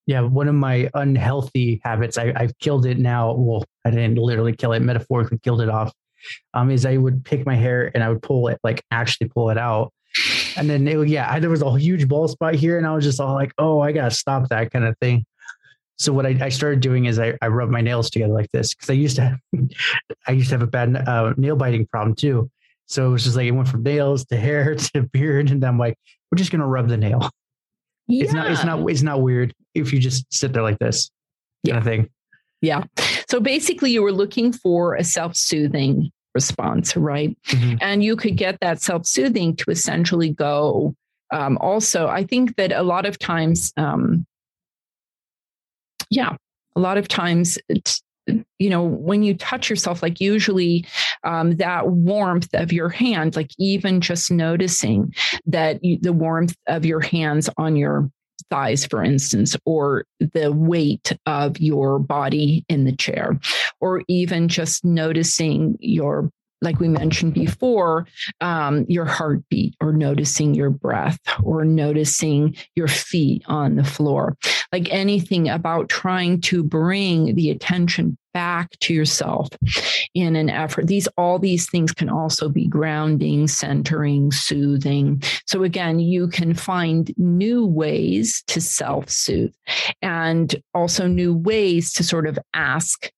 [0.06, 3.34] Yeah, one of my unhealthy habits, I, I've killed it now.
[3.34, 5.92] Well, I didn't literally kill it, metaphorically killed it off.
[6.54, 9.50] Um, is I would pick my hair and I would pull it, like actually pull
[9.50, 9.92] it out
[10.58, 13.04] and then it, yeah, I, there was a huge bald spot here, and I was
[13.04, 15.26] just all like, "Oh, I gotta stop that kind of thing."
[15.98, 18.74] So what I, I started doing is I, I rub my nails together like this
[18.74, 19.40] because I used to have,
[20.28, 22.52] I used to have a bad uh, nail biting problem too.
[22.88, 25.78] So it was just like it went from nails to hair to beard, and I'm
[25.78, 25.96] like,
[26.32, 27.30] we're just gonna rub the nail.
[28.08, 28.24] Yeah.
[28.24, 31.12] It's not it's not it's not weird if you just sit there like this
[31.66, 31.78] kind yeah.
[31.78, 32.10] of thing.
[32.62, 32.84] Yeah.
[33.30, 37.38] So basically, you were looking for a self soothing response, right?
[37.48, 37.78] Mm-hmm.
[37.82, 40.96] And you could get that self soothing to essentially go.
[41.32, 44.26] Um, also, I think that a lot of times, um,
[46.10, 46.36] yeah,
[46.76, 47.58] a lot of times,
[48.60, 50.86] you know, when you touch yourself, like usually
[51.24, 55.14] um, that warmth of your hand, like even just noticing
[55.46, 58.10] that you, the warmth of your hands on your
[58.50, 63.40] thighs, for instance, or the weight of your body in the chair,
[63.80, 66.32] or even just noticing your
[66.62, 68.08] like we mentioned before,
[68.42, 74.38] um, your heartbeat or noticing your breath or noticing your feet on the floor.
[74.72, 79.50] Like anything about trying to bring the attention back to yourself
[80.14, 80.86] in an effort.
[80.86, 85.24] These all these things can also be grounding, centering, soothing.
[85.48, 89.56] So again, you can find new ways to self-soothe
[90.04, 93.12] and also new ways to sort of ask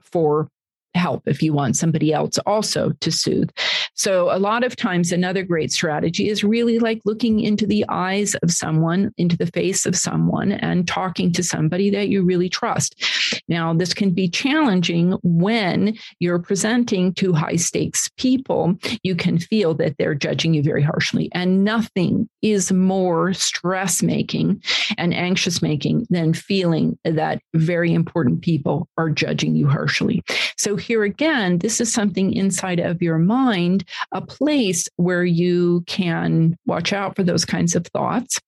[0.00, 0.48] for
[0.94, 3.50] help if you want somebody else also to soothe.
[3.94, 8.34] So, a lot of times, another great strategy is really like looking into the eyes
[8.36, 13.02] of someone, into the face of someone, and talking to somebody that you really trust.
[13.48, 18.76] Now, this can be challenging when you're presenting to high stakes people.
[19.02, 24.62] You can feel that they're judging you very harshly, and nothing is more stress making
[24.98, 30.22] and anxious making than feeling that very important people are judging you harshly.
[30.56, 36.56] So, here again, this is something inside of your mind, a place where you can
[36.66, 38.40] watch out for those kinds of thoughts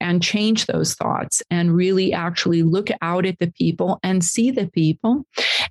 [0.00, 4.66] and change those thoughts and really actually look out at the people and see the
[4.68, 5.26] people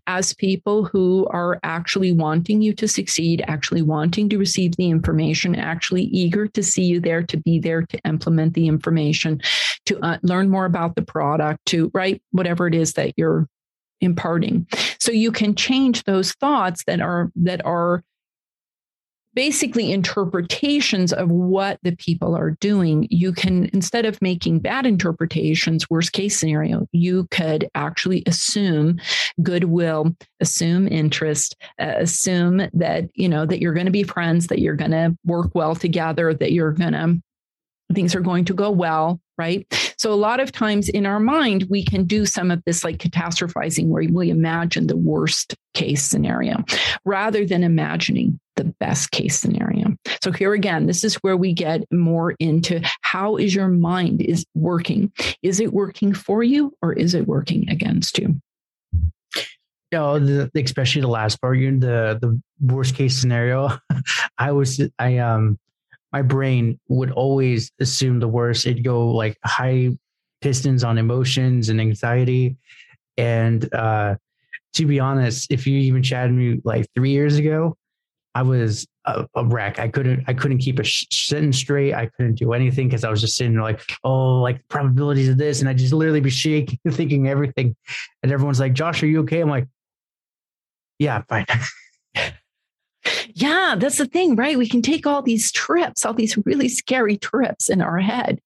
[0.07, 5.55] as people who are actually wanting you to succeed, actually wanting to receive the information,
[5.55, 9.41] actually eager to see you there, to be there, to implement the information,
[9.85, 13.47] to uh, learn more about the product, to write whatever it is that you're
[14.01, 14.67] imparting.
[14.99, 18.03] So you can change those thoughts that are that are
[19.35, 23.07] basically interpretations of what the people are doing.
[23.09, 28.99] You can instead of making bad interpretations worst case scenario you could actually assume
[29.43, 34.59] goodwill assume interest uh, assume that you know that you're going to be friends that
[34.59, 37.21] you're going to work well together that you're going to
[37.93, 39.65] things are going to go well right?
[39.97, 42.97] So a lot of times in our mind, we can do some of this like
[42.97, 46.57] catastrophizing where we imagine the worst case scenario
[47.05, 49.95] rather than imagining the best case scenario.
[50.21, 54.45] So here again, this is where we get more into how is your mind is
[54.53, 55.09] working?
[55.41, 58.35] Is it working for you or is it working against you?
[59.91, 63.71] you know, especially the last part, the the worst case scenario.
[64.37, 65.57] I was I um
[66.11, 68.65] my brain would always assume the worst.
[68.65, 69.97] It'd go like high
[70.41, 72.57] pistons on emotions and anxiety.
[73.17, 74.15] And uh,
[74.73, 77.77] to be honest, if you even chatted me like three years ago,
[78.35, 79.79] I was a, a wreck.
[79.79, 81.93] I couldn't I couldn't keep a sh- sentence straight.
[81.93, 85.37] I couldn't do anything because I was just sitting there like, oh, like probabilities of
[85.37, 87.75] this, and I just literally be shaking, thinking everything.
[88.23, 89.41] And everyone's like, Josh, are you okay?
[89.41, 89.67] I'm like,
[90.99, 91.45] yeah, fine.
[93.33, 94.57] yeah, that's the thing, right?
[94.57, 98.39] We can take all these trips, all these really scary trips in our head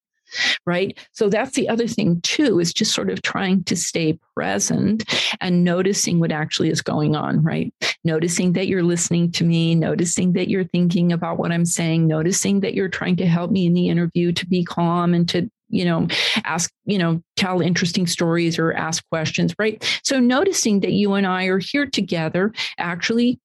[0.65, 0.97] right?
[1.11, 5.03] So that's the other thing too is just sort of trying to stay present
[5.41, 7.73] and noticing what actually is going on right?
[8.03, 12.59] Noticing that you're listening to me noticing that you're thinking about what i'm saying noticing
[12.59, 15.85] that you're trying to help me in the interview to be calm and to you
[15.85, 16.07] know
[16.43, 19.99] ask you know tell interesting stories or ask questions right?
[20.03, 23.39] So noticing that you and i are here together actually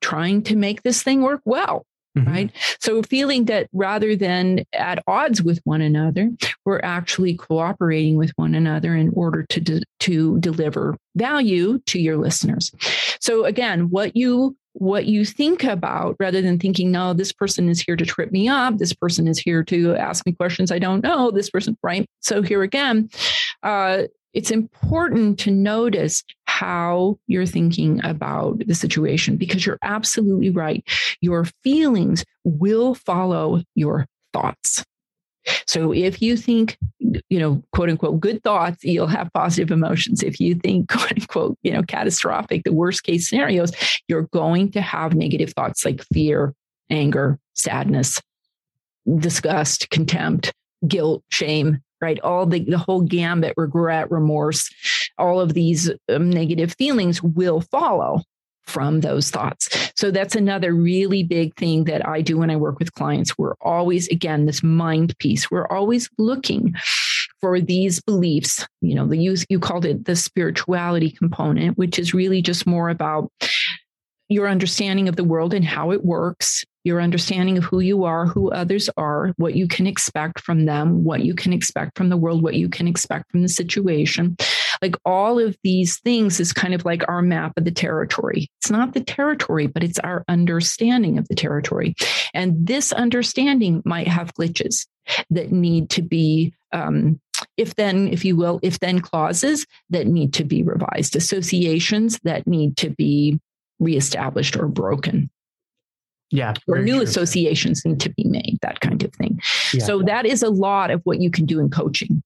[0.00, 1.86] trying to make this thing work well
[2.18, 2.32] Mm-hmm.
[2.32, 2.52] Right.
[2.80, 6.30] So feeling that rather than at odds with one another,
[6.64, 12.16] we're actually cooperating with one another in order to, de- to deliver value to your
[12.16, 12.72] listeners.
[13.20, 17.80] So again, what you what you think about rather than thinking, no, this person is
[17.80, 18.78] here to trip me up.
[18.78, 21.32] This person is here to ask me questions I don't know.
[21.32, 22.08] This person, right?
[22.20, 23.10] So here again,
[23.64, 24.04] uh,
[24.38, 30.84] it's important to notice how you're thinking about the situation because you're absolutely right.
[31.20, 34.84] Your feelings will follow your thoughts.
[35.66, 40.22] So if you think, you know, quote unquote, good thoughts, you'll have positive emotions.
[40.22, 43.72] If you think, quote unquote, you know, catastrophic, the worst case scenarios,
[44.06, 46.54] you're going to have negative thoughts like fear,
[46.90, 48.22] anger, sadness,
[49.18, 50.52] disgust, contempt,
[50.86, 52.20] guilt, shame, right?
[52.20, 54.70] All the, the whole gambit, regret, remorse,
[55.18, 58.22] all of these um, negative feelings will follow
[58.66, 59.90] from those thoughts.
[59.96, 63.36] So that's another really big thing that I do when I work with clients.
[63.38, 66.74] We're always, again, this mind piece, we're always looking
[67.40, 68.66] for these beliefs.
[68.80, 72.90] You know, the use you called it the spirituality component, which is really just more
[72.90, 73.32] about
[74.28, 78.26] your understanding of the world and how it works, your understanding of who you are,
[78.26, 82.16] who others are, what you can expect from them, what you can expect from the
[82.16, 84.36] world, what you can expect from the situation.
[84.80, 88.48] Like all of these things is kind of like our map of the territory.
[88.60, 91.94] It's not the territory, but it's our understanding of the territory.
[92.32, 94.86] And this understanding might have glitches
[95.30, 97.18] that need to be um,
[97.56, 102.46] if then, if you will, if then clauses that need to be revised, associations that
[102.46, 103.40] need to be
[103.78, 105.30] reestablished or broken.
[106.30, 106.54] Yeah.
[106.66, 107.02] Or new true.
[107.02, 109.40] associations need to be made, that kind of thing.
[109.72, 109.84] Yeah.
[109.84, 112.22] So that is a lot of what you can do in coaching.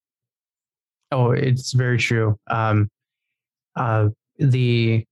[1.12, 2.36] Oh, it's very true.
[2.48, 2.88] Um,
[3.76, 5.04] uh, the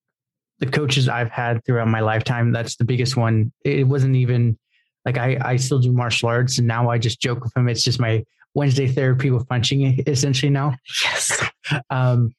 [0.59, 3.51] the coaches I've had throughout my lifetime, that's the biggest one.
[3.65, 4.59] It wasn't even
[5.07, 7.69] like I, I still do martial arts and now I just joke with him.
[7.69, 8.25] It's just my
[8.55, 10.75] Wednesday therapy with punching essentially now.
[11.05, 11.43] Yes.
[11.91, 12.35] um,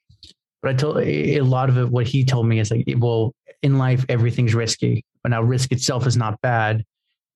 [0.61, 3.33] but I told a lot of it, what he told me is like, well,
[3.63, 5.03] in life, everything's risky.
[5.23, 6.83] But now risk itself is not bad,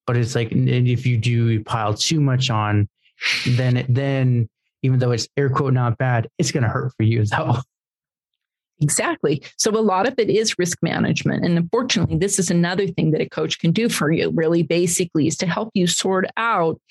[0.08, 2.90] but it's like if you do pile too much on,
[3.48, 4.50] then then
[4.82, 7.58] even though it's air quote not bad, it's going to hurt for you though.
[8.82, 9.42] Exactly.
[9.58, 11.46] So a lot of it is risk management.
[11.46, 15.28] And unfortunately, this is another thing that a coach can do for you, really basically,
[15.28, 16.82] is to help you sort out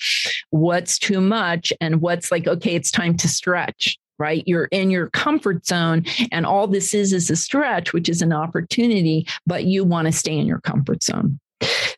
[0.49, 4.43] what's too much and what's like, okay, it's time to stretch right?
[4.47, 8.33] You're in your comfort zone, and all this is is a stretch, which is an
[8.33, 11.39] opportunity, but you want to stay in your comfort zone.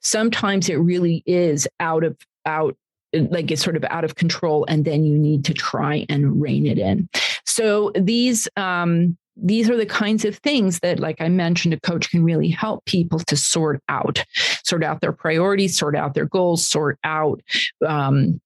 [0.01, 2.77] Sometimes it really is out of out
[3.13, 6.67] like it's sort of out of control and then you need to try and rein
[6.67, 7.09] it in
[7.45, 12.11] so these um these are the kinds of things that like i mentioned a coach
[12.11, 14.25] can really help people to sort out
[14.65, 17.41] sort out their priorities sort out their goals sort out
[17.87, 18.41] um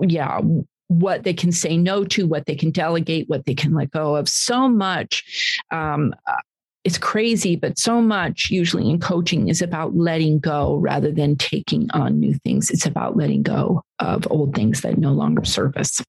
[0.00, 0.40] yeah
[0.88, 4.16] what they can say no to, what they can delegate, what they can let go
[4.16, 4.28] of.
[4.28, 5.60] So much.
[5.70, 6.36] Um, uh,
[6.84, 11.90] it's crazy, but so much usually in coaching is about letting go rather than taking
[11.92, 12.70] on new things.
[12.70, 16.00] It's about letting go of old things that no longer serve us.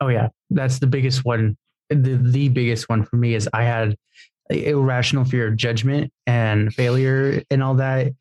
[0.00, 1.56] Oh yeah, that's the biggest one.
[1.90, 3.96] The the biggest one for me is I had
[4.50, 8.12] irrational fear of judgment and failure and all that.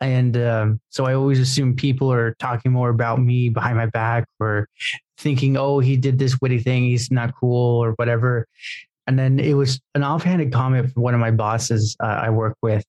[0.00, 4.26] And um, so I always assume people are talking more about me behind my back
[4.40, 4.68] or
[5.18, 8.46] thinking, oh, he did this witty thing, he's not cool or whatever.
[9.06, 12.56] And then it was an offhanded comment from one of my bosses uh, I work
[12.62, 12.84] with.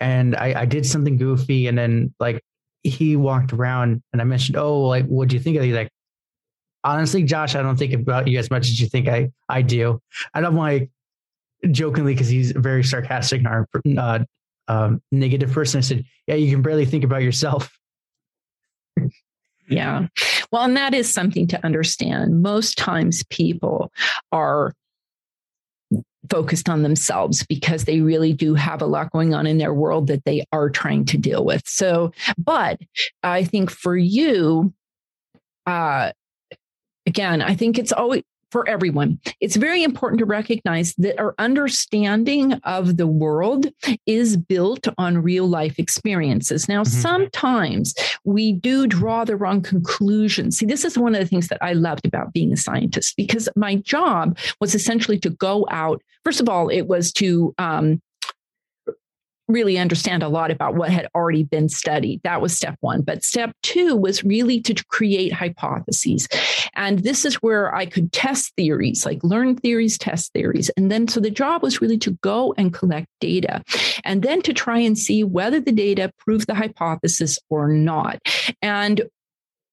[0.00, 1.68] And I, I did something goofy.
[1.68, 2.42] And then like
[2.82, 5.72] he walked around and I mentioned, oh, like, what do you think of it?
[5.72, 5.90] Like,
[6.84, 10.00] honestly, Josh, I don't think about you as much as you think I, I do.
[10.34, 10.90] And I'm like,
[11.70, 14.24] jokingly, because he's very sarcastic and uh,
[14.68, 15.78] um, negative person.
[15.78, 17.70] I said, yeah, you can barely think about yourself.
[19.68, 20.06] Yeah.
[20.52, 22.40] Well, and that is something to understand.
[22.40, 23.90] Most times people
[24.30, 24.72] are
[26.30, 30.06] focused on themselves because they really do have a lot going on in their world
[30.08, 31.62] that they are trying to deal with.
[31.66, 32.80] So, but
[33.22, 34.72] I think for you,
[35.66, 36.12] uh,
[37.06, 39.18] again, I think it's always for everyone.
[39.40, 43.66] It's very important to recognize that our understanding of the world
[44.06, 46.68] is built on real life experiences.
[46.68, 47.00] Now, mm-hmm.
[47.00, 47.94] sometimes
[48.24, 50.58] we do draw the wrong conclusions.
[50.58, 53.48] See, this is one of the things that I loved about being a scientist because
[53.56, 56.02] my job was essentially to go out.
[56.24, 58.00] First of all, it was to um,
[59.48, 62.20] really understand a lot about what had already been studied.
[62.24, 63.02] That was step one.
[63.02, 66.28] But step two was really to create hypotheses.
[66.74, 70.70] And this is where I could test theories, like learn theories, test theories.
[70.76, 73.62] And then so the job was really to go and collect data
[74.04, 78.18] and then to try and see whether the data proved the hypothesis or not.
[78.62, 79.02] And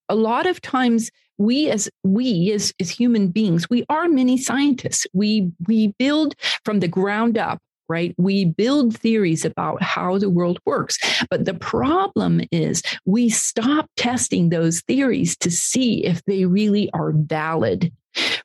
[0.09, 5.07] a lot of times we as we as, as human beings we are many scientists
[5.13, 7.59] we we build from the ground up
[7.89, 8.13] right?
[8.17, 10.97] We build theories about how the world works.
[11.29, 17.11] But the problem is we stop testing those theories to see if they really are
[17.11, 17.91] valid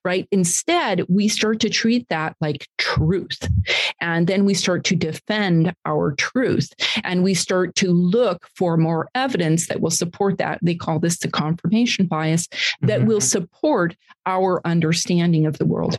[0.04, 0.26] right?
[0.30, 3.38] Instead, we start to treat that like truth.
[4.00, 6.72] And then we start to defend our truth
[7.04, 10.58] and we start to look for more evidence that will support that.
[10.62, 12.48] They call this the confirmation bias
[12.82, 13.08] that mm-hmm.
[13.08, 15.98] will support our understanding of the world.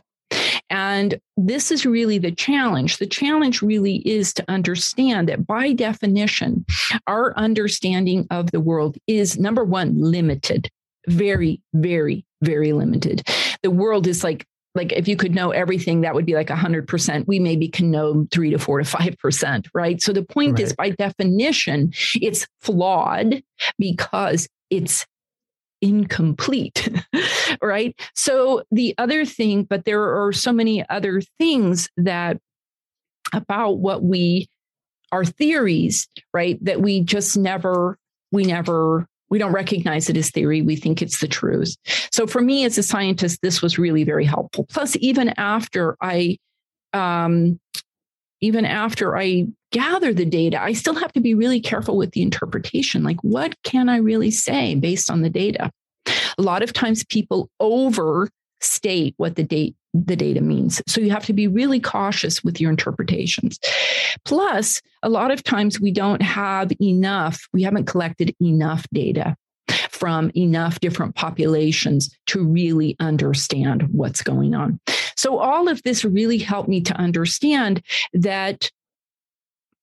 [0.70, 2.98] And this is really the challenge.
[2.98, 6.64] The challenge really is to understand that by definition,
[7.06, 10.70] our understanding of the world is number one, limited,
[11.08, 13.28] very, very, very limited.
[13.62, 14.46] The world is like
[14.76, 18.24] like if you could know everything that would be like 100% we maybe can know
[18.30, 20.60] 3 to 4 to 5% right so the point right.
[20.60, 23.42] is by definition it's flawed
[23.78, 25.06] because it's
[25.82, 26.88] incomplete,
[27.62, 27.98] right?
[28.14, 32.38] So the other thing, but there are so many other things that
[33.32, 34.48] about what we
[35.12, 36.62] our theories, right?
[36.64, 37.98] That we just never,
[38.30, 40.62] we never, we don't recognize it as theory.
[40.62, 41.76] We think it's the truth.
[42.12, 44.66] So for me as a scientist, this was really very helpful.
[44.66, 46.38] Plus, even after I,
[46.92, 47.58] um,
[48.40, 52.22] even after I gather the data, I still have to be really careful with the
[52.22, 53.02] interpretation.
[53.02, 55.70] Like, what can I really say based on the data?
[56.38, 60.80] A lot of times people overstate what the date the data means.
[60.86, 63.58] So you have to be really cautious with your interpretations.
[64.24, 69.36] Plus, a lot of times we don't have enough, we haven't collected enough data
[69.90, 74.80] from enough different populations to really understand what's going on.
[75.16, 78.70] So all of this really helped me to understand that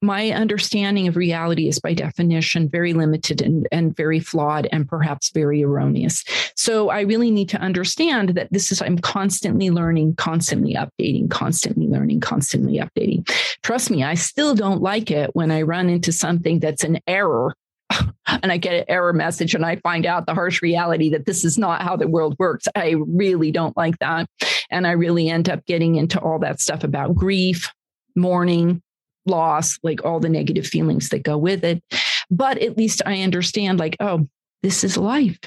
[0.01, 5.31] my understanding of reality is by definition very limited and, and very flawed and perhaps
[5.31, 6.23] very erroneous.
[6.55, 11.87] So I really need to understand that this is, I'm constantly learning, constantly updating, constantly
[11.87, 13.27] learning, constantly updating.
[13.63, 17.55] Trust me, I still don't like it when I run into something that's an error
[18.27, 21.43] and I get an error message and I find out the harsh reality that this
[21.43, 22.67] is not how the world works.
[22.75, 24.29] I really don't like that.
[24.69, 27.73] And I really end up getting into all that stuff about grief,
[28.15, 28.81] mourning,
[29.28, 31.84] loss, like all the negative feelings that go with it.
[32.30, 34.28] But at least I understand, like, oh,
[34.63, 35.39] this is life.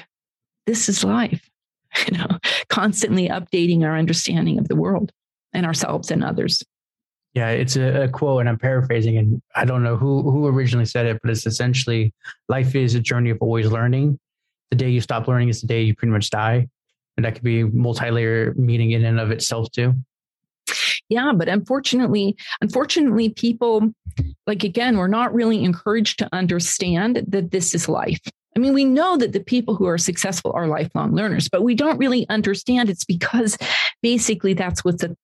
[0.65, 1.47] This is life.
[2.07, 5.11] You know, constantly updating our understanding of the world
[5.51, 6.63] and ourselves and others.
[7.33, 10.85] Yeah, it's a, a, quote, and I'm paraphrasing, and I don't know who who originally
[10.85, 12.13] said it, but it's essentially
[12.47, 14.17] life is a journey of always learning.
[14.69, 16.69] The day you stop learning is the day you pretty much die,
[17.17, 19.93] and that could be multi-layer meaning in and of itself too
[21.11, 23.93] yeah but unfortunately unfortunately people
[24.47, 28.21] like again we're not really encouraged to understand that this is life
[28.55, 31.73] I mean, we know that the people who are successful are lifelong learners, but we
[31.73, 33.57] don't really understand it's because
[34.01, 35.15] basically that's what's a,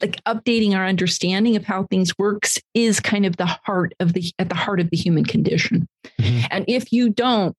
[0.00, 4.32] like updating our understanding of how things works is kind of the heart of the
[4.38, 5.88] at the heart of the human condition.
[6.18, 6.46] Mm-hmm.
[6.50, 7.54] And if you don't,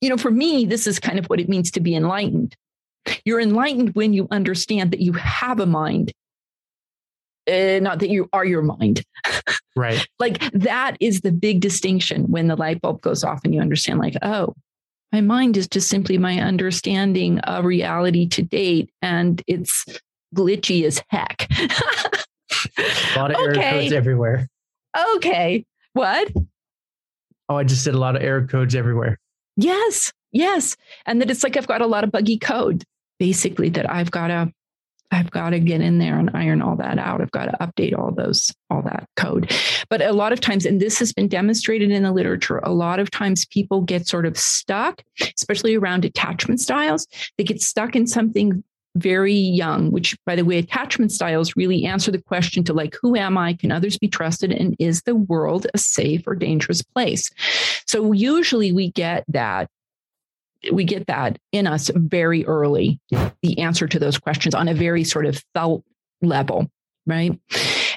[0.00, 2.54] you know, for me, this is kind of what it means to be enlightened.
[3.24, 6.12] You're enlightened when you understand that you have a mind
[7.50, 9.04] uh, not that you are your mind.
[9.78, 10.08] Right.
[10.18, 13.98] like that is the big distinction when the light bulb goes off and you understand,
[13.98, 14.54] like, oh,
[15.12, 19.84] my mind is just simply my understanding of reality to date, and it's
[20.34, 21.46] glitchy as heck.
[22.78, 23.60] a lot of okay.
[23.60, 24.48] error codes everywhere.
[25.16, 25.64] Okay.
[25.92, 26.32] What?
[27.48, 29.18] Oh, I just said a lot of error codes everywhere.
[29.56, 30.12] Yes.
[30.32, 30.76] Yes.
[31.06, 32.84] And that it's like I've got a lot of buggy code,
[33.18, 34.52] basically, that I've got to
[35.10, 37.20] I've got to get in there and iron all that out.
[37.20, 39.52] I've got to update all those, all that code.
[39.88, 42.98] But a lot of times, and this has been demonstrated in the literature, a lot
[42.98, 45.02] of times people get sort of stuck,
[45.36, 47.06] especially around attachment styles.
[47.38, 48.62] They get stuck in something
[48.96, 53.14] very young, which by the way, attachment styles really answer the question to like, who
[53.14, 53.52] am I?
[53.52, 54.52] Can others be trusted?
[54.52, 57.30] And is the world a safe or dangerous place?
[57.86, 59.68] So usually we get that
[60.72, 63.00] we get that in us very early,
[63.42, 65.84] the answer to those questions on a very sort of felt
[66.22, 66.70] level,
[67.06, 67.38] right?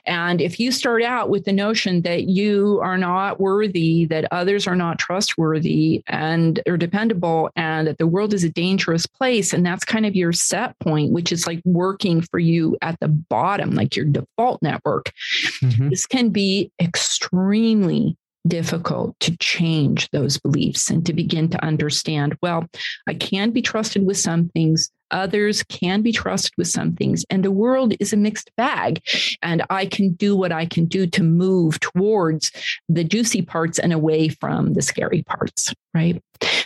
[0.05, 4.65] And if you start out with the notion that you are not worthy, that others
[4.65, 9.65] are not trustworthy and are dependable, and that the world is a dangerous place, and
[9.65, 13.71] that's kind of your set point, which is like working for you at the bottom,
[13.71, 15.11] like your default network,
[15.61, 15.89] mm-hmm.
[15.89, 18.17] this can be extremely
[18.47, 22.65] difficult to change those beliefs and to begin to understand well,
[23.07, 24.91] I can be trusted with some things.
[25.11, 29.01] Others can be trusted with some things, and the world is a mixed bag.
[29.41, 32.51] And I can do what I can do to move towards
[32.87, 36.21] the juicy parts and away from the scary parts, right?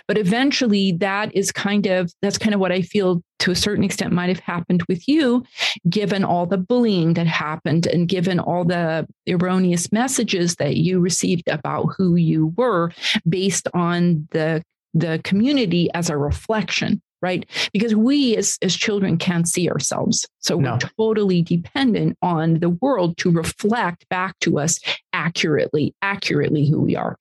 [0.08, 3.84] But eventually, that is kind of that's kind of what I feel to a certain
[3.84, 5.44] extent might have happened with you,
[5.89, 11.48] given all the bullying that happened and given all the erroneous messages that you received
[11.48, 12.91] about who you were
[13.28, 14.64] based on the
[14.94, 17.50] the community as a reflection right?
[17.72, 20.28] Because we as, as children can't see ourselves.
[20.40, 20.74] So no.
[20.74, 24.80] we're totally dependent on the world to reflect back to us
[25.14, 27.18] accurately, accurately who we are.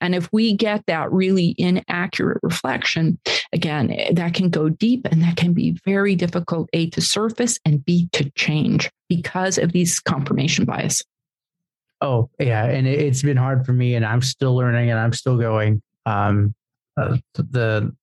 [0.00, 3.18] And if we get that really inaccurate reflection,
[3.52, 7.58] again, eh, that can go deep and that can be very difficult, A, to surface
[7.64, 11.02] and B, to change because of these confirmation bias.
[12.02, 12.66] Oh, yeah.
[12.66, 15.80] And it's been hard for me and I'm still learning and I'm still going.
[16.04, 16.54] Um,
[16.98, 17.94] uh, the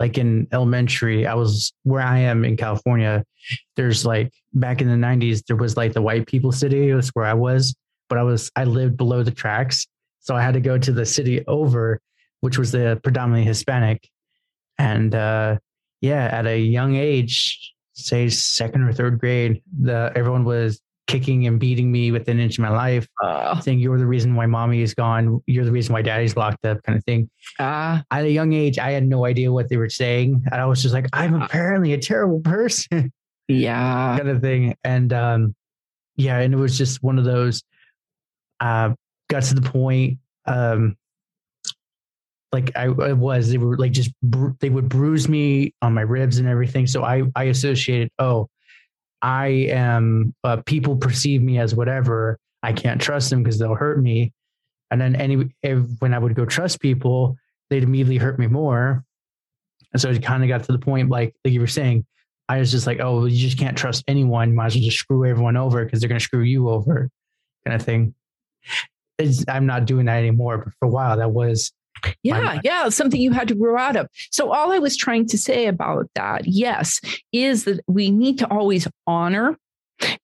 [0.00, 3.22] like in elementary, I was where I am in California.
[3.76, 6.88] There's like back in the 90s, there was like the white people city.
[6.88, 7.76] It was where I was,
[8.08, 9.86] but I was, I lived below the tracks.
[10.20, 12.00] So I had to go to the city over,
[12.40, 14.08] which was the predominantly Hispanic.
[14.78, 15.58] And uh,
[16.00, 20.80] yeah, at a young age, say second or third grade, the everyone was
[21.10, 24.34] kicking and beating me within an inch of my life, uh, saying you're the reason
[24.34, 27.28] why mommy is gone, you're the reason why daddy's locked up, kind of thing.
[27.58, 30.44] Uh, At a young age, I had no idea what they were saying.
[30.50, 33.12] And I was just like, I'm apparently a terrible person.
[33.48, 34.16] Yeah.
[34.16, 34.76] kind of thing.
[34.84, 35.56] And um,
[36.16, 37.64] yeah, and it was just one of those
[38.60, 38.90] uh
[39.28, 40.96] got to the point um
[42.52, 46.02] like I, I, was they were like just bru- they would bruise me on my
[46.02, 48.48] ribs and everything so i i associated oh
[49.22, 52.38] I am uh, people perceive me as whatever.
[52.62, 54.32] I can't trust them because they'll hurt me.
[54.90, 57.36] And then any if, when I would go trust people,
[57.68, 59.04] they'd immediately hurt me more.
[59.92, 62.06] And so it kind of got to the point, like like you were saying,
[62.48, 64.54] I was just like, oh, you just can't trust anyone.
[64.54, 67.08] Might as well just screw everyone over because they're going to screw you over,
[67.64, 68.14] kind of thing.
[69.18, 71.72] It's, I'm not doing that anymore, but for a while that was
[72.22, 74.08] yeah, yeah, something you had to grow out of.
[74.30, 77.00] So, all I was trying to say about that, yes,
[77.32, 79.56] is that we need to always honor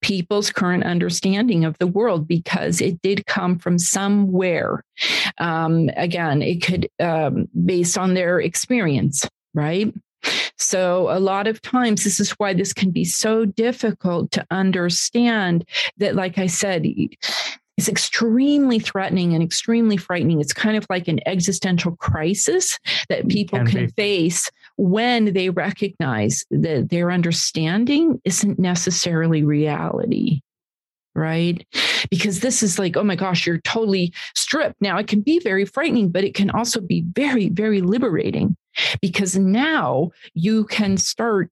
[0.00, 4.82] people's current understanding of the world because it did come from somewhere.
[5.38, 9.92] Um, again, it could, um, based on their experience, right?
[10.58, 15.68] So, a lot of times, this is why this can be so difficult to understand
[15.98, 16.84] that, like I said,
[17.76, 20.40] is extremely threatening and extremely frightening.
[20.40, 26.44] It's kind of like an existential crisis that people can, can face when they recognize
[26.50, 30.40] that their understanding isn't necessarily reality.
[31.14, 31.66] Right.
[32.10, 34.82] Because this is like, oh my gosh, you're totally stripped.
[34.82, 38.54] Now, it can be very frightening, but it can also be very, very liberating
[39.00, 41.50] because now you can start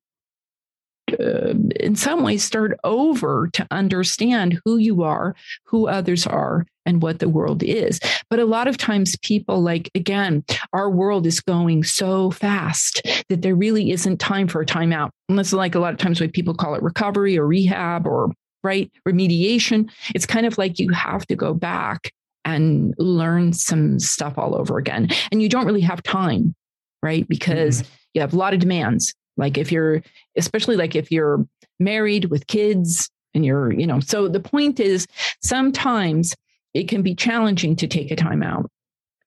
[1.20, 5.34] uh, in some ways start over to understand who you are,
[5.64, 7.98] who others are, and what the world is.
[8.30, 13.42] But a lot of times, people like, again, our world is going so fast that
[13.42, 15.10] there really isn't time for a timeout.
[15.28, 18.30] Unless, like a lot of times, when people call it recovery or rehab or
[18.62, 22.10] right remediation, it's kind of like you have to go back
[22.44, 25.08] and learn some stuff all over again.
[25.32, 26.54] And you don't really have time,
[27.02, 27.26] right?
[27.26, 27.94] Because mm-hmm.
[28.14, 30.02] you have a lot of demands like if you're,
[30.36, 31.46] especially like if you're
[31.78, 35.06] married with kids and you're, you know, so the point is
[35.42, 36.34] sometimes
[36.72, 38.70] it can be challenging to take a time out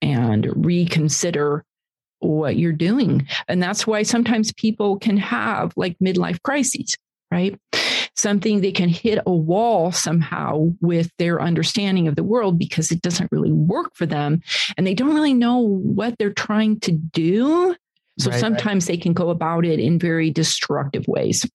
[0.02, 1.64] and reconsider
[2.20, 3.28] what you're doing.
[3.48, 6.96] And that's why sometimes people can have like midlife crises,
[7.32, 7.60] right?
[8.16, 13.02] Something they can hit a wall somehow with their understanding of the world because it
[13.02, 14.42] doesn't really work for them.
[14.76, 17.76] And they don't really know what they're trying to do.
[18.20, 18.96] So right, sometimes right.
[18.96, 21.50] they can go about it in very destructive ways.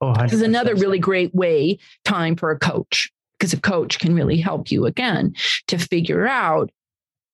[0.00, 4.14] Oh, this is another really great way time for a coach because a coach can
[4.14, 5.34] really help you again
[5.68, 6.70] to figure out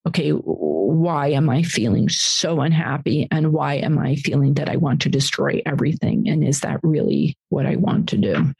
[0.06, 5.00] okay why am i feeling so unhappy and why am i feeling that i want
[5.00, 8.52] to destroy everything and is that really what i want to do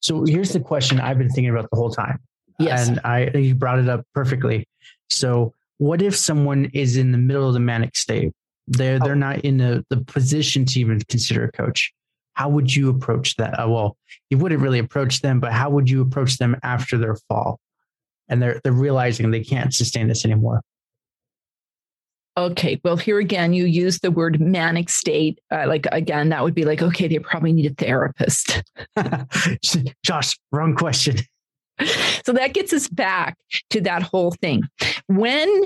[0.00, 2.18] So here's the question I've been thinking about the whole time.
[2.58, 4.68] yes And I you brought it up perfectly.
[5.08, 8.32] So what if someone is in the middle of the manic state?
[8.66, 11.92] They're they're not in the, the position to even consider a coach.
[12.34, 13.54] How would you approach that?
[13.54, 13.96] Uh, well,
[14.30, 17.60] you wouldn't really approach them, but how would you approach them after their fall?
[18.28, 20.62] And they're they're realizing they can't sustain this anymore.
[22.36, 26.54] okay well here again you use the word manic state uh, like again that would
[26.54, 28.60] be like okay they probably need a therapist
[30.04, 31.16] Josh, wrong question.
[32.24, 33.36] so that gets us back
[33.70, 34.62] to that whole thing.
[35.06, 35.64] When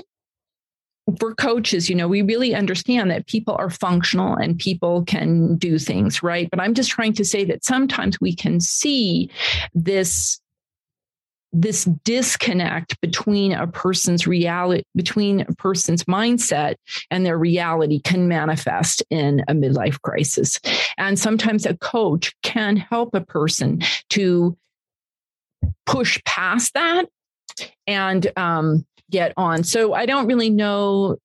[1.17, 5.79] for coaches, you know, we really understand that people are functional and people can do
[5.79, 6.49] things, right?
[6.49, 9.29] But I'm just trying to say that sometimes we can see
[9.73, 10.39] this
[11.51, 16.75] this disconnect between a person's reality between a person's mindset
[17.09, 20.59] and their reality can manifest in a midlife crisis
[20.99, 24.55] and sometimes a coach can help a person to
[25.87, 27.09] push past that
[27.87, 29.63] and um, get on.
[29.63, 31.17] So I don't really know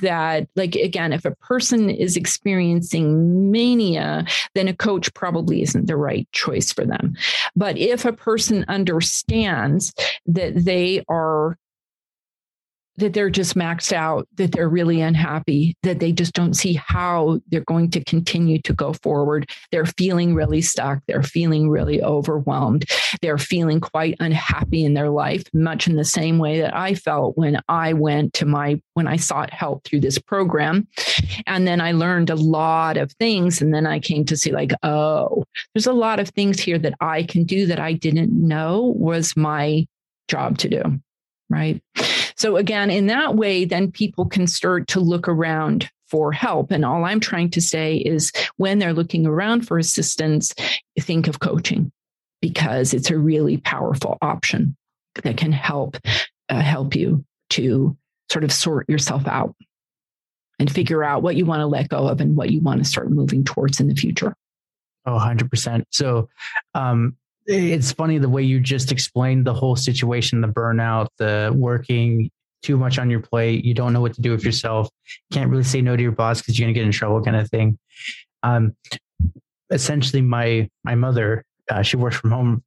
[0.00, 4.24] that, like, again, if a person is experiencing mania,
[4.54, 7.16] then a coach probably isn't the right choice for them.
[7.56, 9.92] But if a person understands
[10.26, 11.58] that they are
[12.98, 17.40] that they're just maxed out, that they're really unhappy, that they just don't see how
[17.48, 19.48] they're going to continue to go forward.
[19.72, 21.00] They're feeling really stuck.
[21.06, 22.84] They're feeling really overwhelmed.
[23.22, 27.38] They're feeling quite unhappy in their life, much in the same way that I felt
[27.38, 30.86] when I went to my, when I sought help through this program.
[31.46, 33.62] And then I learned a lot of things.
[33.62, 35.44] And then I came to see, like, oh,
[35.74, 39.36] there's a lot of things here that I can do that I didn't know was
[39.36, 39.86] my
[40.28, 40.82] job to do.
[41.50, 41.82] Right.
[42.38, 46.70] So, again, in that way, then people can start to look around for help.
[46.70, 50.54] And all I'm trying to say is when they're looking around for assistance,
[50.98, 51.92] think of coaching
[52.40, 54.76] because it's a really powerful option
[55.22, 55.96] that can help
[56.48, 57.96] uh, help you to
[58.30, 59.54] sort of sort yourself out
[60.58, 62.88] and figure out what you want to let go of and what you want to
[62.88, 64.34] start moving towards in the future.
[65.06, 65.84] Oh, 100%.
[65.90, 66.28] So
[66.74, 67.16] um,
[67.48, 72.30] it's funny the way you just explained the whole situation the burnout, the working
[72.62, 73.64] too much on your plate.
[73.64, 74.90] You don't know what to do with yourself.
[75.32, 77.36] Can't really say no to your boss because you're going to get in trouble, kind
[77.36, 77.78] of thing.
[78.42, 78.76] Um,
[79.70, 82.62] essentially, my my mother, uh, she works from home,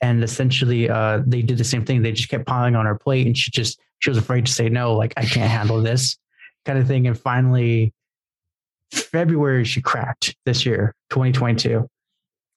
[0.00, 2.02] and essentially, uh, they did the same thing.
[2.02, 4.68] They just kept piling on her plate, and she just she was afraid to say
[4.68, 6.18] no, like I can't handle this,
[6.64, 7.06] kind of thing.
[7.06, 7.94] And finally,
[8.90, 11.88] February, she cracked this year, 2022.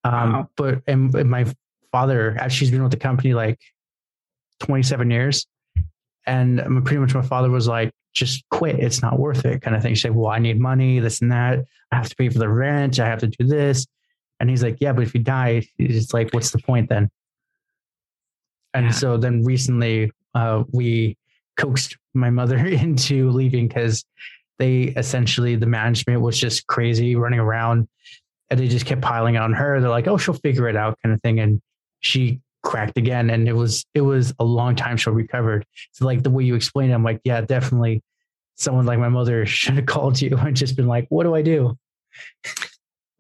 [0.04, 0.50] Um, Wow.
[0.56, 1.46] But and, and my
[1.92, 3.60] father, she's been with the company like
[4.62, 5.46] 27 years,
[6.26, 8.80] and pretty much my father was like, "Just quit.
[8.80, 9.94] It's not worth it." Kind of thing.
[9.96, 11.60] She said, "Well, I need money, this and that.
[11.92, 13.00] I have to pay for the rent.
[13.00, 13.86] I have to do this."
[14.40, 17.10] And he's like, "Yeah, but if you die, it's like, what's the point then?"
[18.74, 18.92] And Yeah.
[18.92, 21.18] so then recently, uh, we
[21.58, 24.06] coaxed my mother into leaving because
[24.60, 27.88] they essentially the management was just crazy running around
[28.50, 31.14] and they just kept piling on her they're like oh she'll figure it out kind
[31.14, 31.62] of thing and
[32.00, 36.24] she cracked again and it was it was a long time she recovered so like
[36.24, 38.02] the way you explained it i'm like yeah definitely
[38.56, 41.42] someone like my mother should have called you and just been like what do i
[41.42, 41.78] do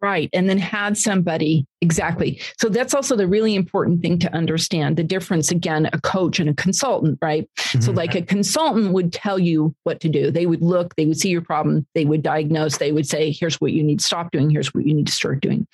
[0.02, 0.30] Right.
[0.34, 2.42] And then had somebody, exactly.
[2.58, 6.50] So that's also the really important thing to understand the difference again, a coach and
[6.50, 7.50] a consultant, right?
[7.58, 7.96] So, Mhm.
[7.96, 10.32] like a consultant would tell you what to do.
[10.32, 13.62] They would look, they would see your problem, they would diagnose, they would say, here's
[13.62, 15.68] what you need to stop doing, here's what you need to start doing.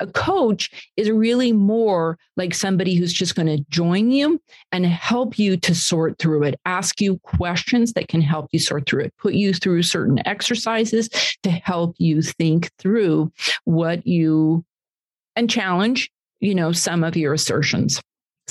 [0.00, 4.40] A coach is really more like somebody who's just going to join you
[4.72, 8.86] and help you to sort through it, ask you questions that can help you sort
[8.86, 11.08] through it, put you through certain exercises
[11.42, 13.30] to help you think through
[13.64, 14.64] what you
[15.36, 16.10] and challenge,
[16.40, 18.00] you know, some of your assertions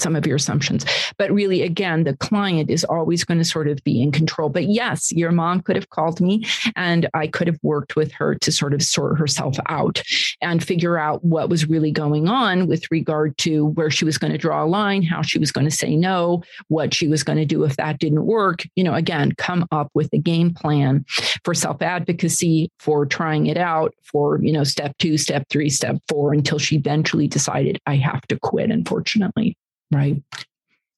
[0.02, 0.86] some of your assumptions.
[1.18, 4.50] But really, again, the client is always going to sort of be in control.
[4.50, 6.46] But yes, your mom could have called me
[6.76, 10.02] and I could have worked with her to sort of sort herself out
[10.42, 14.32] and figure out what was really going on with regard to where she was going
[14.32, 17.38] to draw a line, how she was going to say no, what she was going
[17.38, 18.64] to do if that didn't work.
[18.76, 21.06] You know, again, come up with a game plan
[21.44, 25.98] for self advocacy, for trying it out, for, you know, step two, step three, step
[26.08, 29.56] four, until she eventually decided I have to quit, unfortunately.
[29.92, 30.24] Right.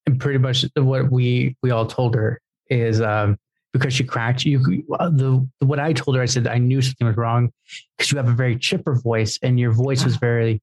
[0.05, 2.39] and pretty much what we we all told her
[2.69, 3.37] is um
[3.71, 7.17] because she cracked you the what i told her i said i knew something was
[7.17, 7.51] wrong
[7.97, 10.61] because you have a very chipper voice and your voice was very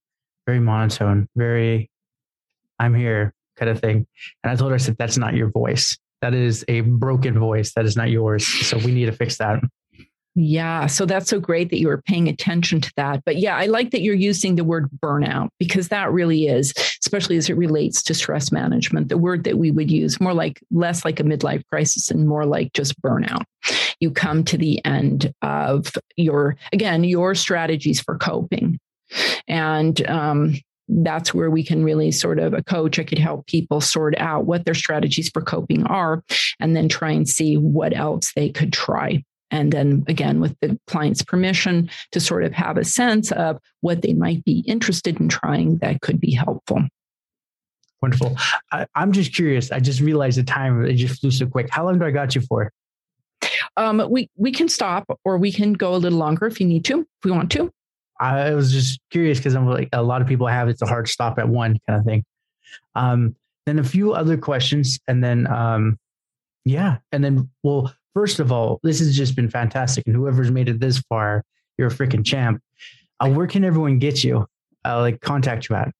[0.50, 1.90] very monotone, very
[2.78, 4.06] I'm here kind of thing.
[4.42, 5.96] And I told her, I said, that's not your voice.
[6.22, 7.72] That is a broken voice.
[7.74, 8.46] That is not yours.
[8.46, 9.60] So we need to fix that.
[10.42, 10.86] Yeah.
[10.86, 13.22] So that's so great that you were paying attention to that.
[13.26, 16.72] But yeah, I like that you're using the word burnout because that really is,
[17.04, 20.58] especially as it relates to stress management, the word that we would use more like
[20.70, 23.42] less like a midlife crisis and more like just burnout.
[24.00, 28.80] You come to the end of your, again, your strategies for coping.
[29.46, 30.54] And um,
[30.88, 34.44] that's where we can really sort of a coach i could help people sort out
[34.44, 36.24] what their strategies for coping are
[36.58, 40.78] and then try and see what else they could try and then again with the
[40.86, 45.28] client's permission to sort of have a sense of what they might be interested in
[45.28, 46.82] trying that could be helpful.
[48.02, 48.36] Wonderful.
[48.72, 49.70] I, am just curious.
[49.70, 51.68] I just realized the time it just flew so quick.
[51.70, 52.72] How long do i got you for?
[53.76, 56.84] Um, we we can stop or we can go a little longer if you need
[56.86, 57.70] to if we want to.
[58.18, 61.08] I was just curious because i'm like a lot of people have it's a hard
[61.08, 62.24] stop at one kind of thing.
[62.94, 63.36] Um,
[63.66, 65.98] then a few other questions and then um,
[66.64, 70.06] yeah and then well first of all, this has just been fantastic.
[70.06, 71.44] And whoever's made it this far,
[71.78, 72.62] you're a freaking champ.
[73.18, 74.46] Uh, where can everyone get you?
[74.84, 75.92] Uh, like contact you at?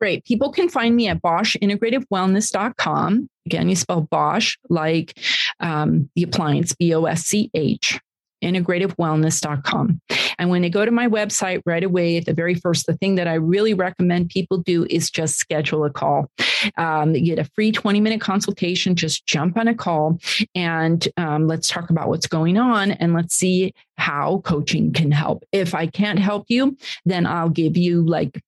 [0.00, 0.24] Great.
[0.24, 3.30] People can find me at BoschIntegrativeWellness.com.
[3.46, 5.18] Again, you spell Bosch like
[5.60, 7.98] um, the appliance, B O S C H
[8.46, 10.00] integrativewellness.com.
[10.38, 13.16] And when they go to my website right away, at the very first, the thing
[13.16, 16.30] that I really recommend people do is just schedule a call.
[16.76, 20.18] Um, you get a free 20 minute consultation, just jump on a call
[20.54, 25.44] and um, let's talk about what's going on and let's see how coaching can help.
[25.52, 28.42] If I can't help you, then I'll give you like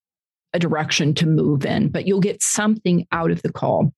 [0.53, 3.93] a direction to move in, but you'll get something out of the call.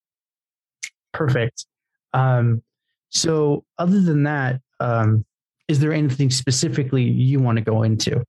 [1.13, 1.67] Perfect.
[2.13, 2.63] Um,
[3.09, 5.25] so, other than that, um,
[5.71, 8.25] is there anything specifically you want to go into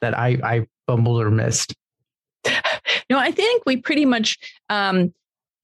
[0.00, 1.74] that I, I bumbled or missed?
[3.08, 4.36] No, I think we pretty much
[4.68, 5.14] um,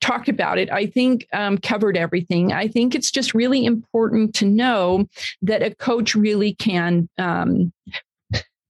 [0.00, 0.70] talked about it.
[0.70, 2.52] I think um, covered everything.
[2.52, 5.08] I think it's just really important to know
[5.42, 7.72] that a coach really can um,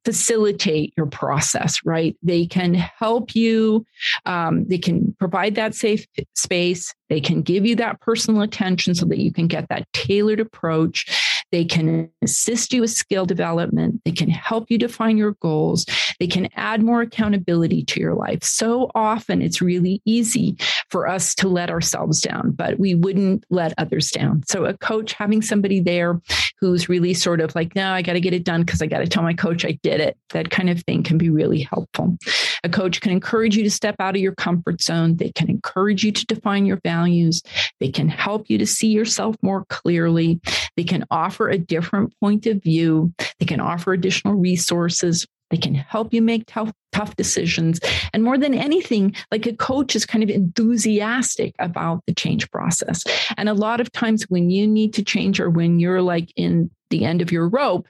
[0.04, 2.16] facilitate your process, right?
[2.22, 3.84] They can help you.
[4.26, 6.94] Um, they can provide that safe space.
[7.08, 11.31] They can give you that personal attention so that you can get that tailored approach.
[11.52, 14.00] They can assist you with skill development.
[14.04, 15.86] They can help you define your goals.
[16.18, 18.42] They can add more accountability to your life.
[18.42, 20.56] So often it's really easy
[20.90, 24.42] for us to let ourselves down, but we wouldn't let others down.
[24.46, 26.20] So a coach having somebody there
[26.58, 28.98] who's really sort of like, no, I got to get it done because I got
[28.98, 30.16] to tell my coach I did it.
[30.30, 32.16] That kind of thing can be really helpful.
[32.64, 35.16] A coach can encourage you to step out of your comfort zone.
[35.16, 37.42] They can encourage you to define your values.
[37.80, 40.40] They can help you to see yourself more clearly.
[40.76, 43.12] They can offer a different point of view.
[43.40, 45.26] They can offer additional resources.
[45.50, 47.78] They can help you make tough, tough decisions.
[48.14, 53.04] And more than anything, like a coach is kind of enthusiastic about the change process.
[53.36, 56.70] And a lot of times when you need to change or when you're like in
[56.88, 57.86] the end of your rope,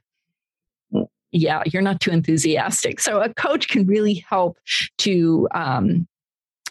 [1.32, 3.00] yeah, you're not too enthusiastic.
[3.00, 4.58] So a coach can really help
[4.98, 6.06] to um,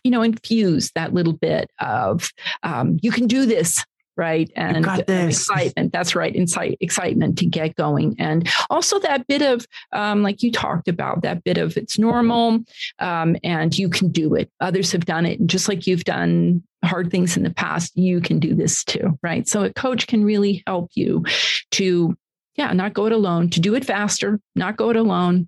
[0.03, 2.31] you know, infuse that little bit of
[2.63, 3.83] um, you can do this
[4.17, 4.51] right?
[4.55, 5.93] And excitement.
[5.93, 8.15] That's right insight excitement to get going.
[8.19, 12.59] And also that bit of um, like you talked about that bit of it's normal
[12.99, 14.51] um, and you can do it.
[14.59, 18.19] Others have done it and just like you've done hard things in the past you
[18.19, 19.47] can do this too right?
[19.47, 21.23] So a coach can really help you
[21.71, 22.15] to
[22.55, 25.47] yeah not go it alone to do it faster not go it alone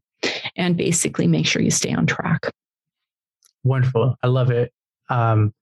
[0.55, 2.49] and basically make sure you stay on track
[3.63, 4.71] wonderful i love it
[5.09, 5.53] um,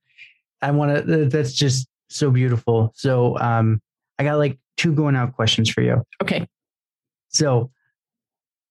[0.62, 2.92] i want to that's just so beautiful.
[2.96, 3.82] So um,
[4.20, 6.04] I got like two going out questions for you.
[6.22, 6.48] Okay.
[7.30, 7.72] So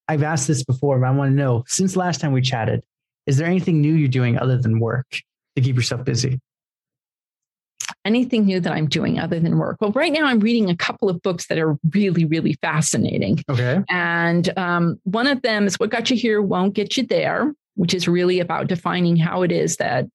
[0.09, 2.83] I've asked this before, but I want to know since last time we chatted,
[3.27, 5.07] is there anything new you're doing other than work
[5.57, 6.41] to keep yourself busy?
[8.05, 9.77] Anything new that I'm doing other than work?
[9.81, 13.45] Well, right now I'm reading a couple of books that are really, really fascinating.
[13.49, 13.83] Okay.
[13.91, 17.93] And um, one of them is What Got You Here Won't Get You There, which
[17.93, 20.07] is really about defining how it is that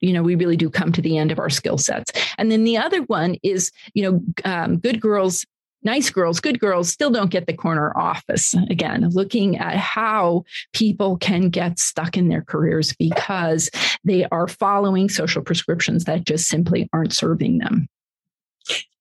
[0.00, 2.64] you know we really do come to the end of our skill sets and then
[2.64, 5.46] the other one is you know um, good girls
[5.84, 8.54] nice girls, good girls still don't get the corner office.
[8.70, 13.70] Again, looking at how people can get stuck in their careers because
[14.04, 17.88] they are following social prescriptions that just simply aren't serving them.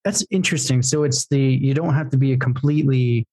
[0.04, 0.82] That's interesting.
[0.82, 3.28] So it's the, you don't have to be a completely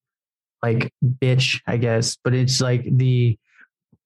[0.62, 3.38] like bitch, I guess, but it's like the,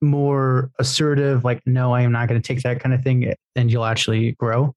[0.04, 3.70] more assertive, like, no, I am not going to take that kind of thing, and
[3.70, 4.74] you'll actually grow?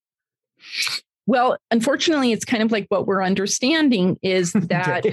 [1.27, 5.05] Well, unfortunately, it's kind of like what we're understanding is that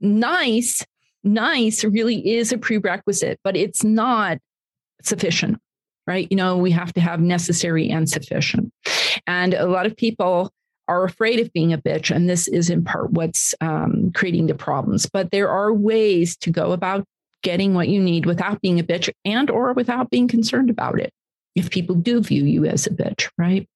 [0.00, 0.84] nice,
[1.24, 4.38] nice really is a prerequisite, but it's not
[5.02, 5.60] sufficient
[6.08, 6.26] right?
[6.30, 8.72] You know, we have to have necessary and sufficient.
[9.26, 10.50] And a lot of people
[10.88, 12.14] are afraid of being a bitch.
[12.14, 15.06] And this is in part what's um, creating the problems.
[15.06, 17.04] But there are ways to go about
[17.42, 21.12] getting what you need without being a bitch and or without being concerned about it
[21.54, 23.68] if people do view you as a bitch right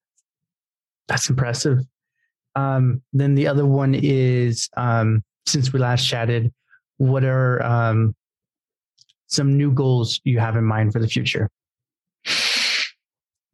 [1.08, 1.78] that's impressive
[2.54, 6.52] um, then the other one is um, since we last chatted
[6.98, 8.14] what are um,
[9.26, 11.48] some new goals you have in mind for the future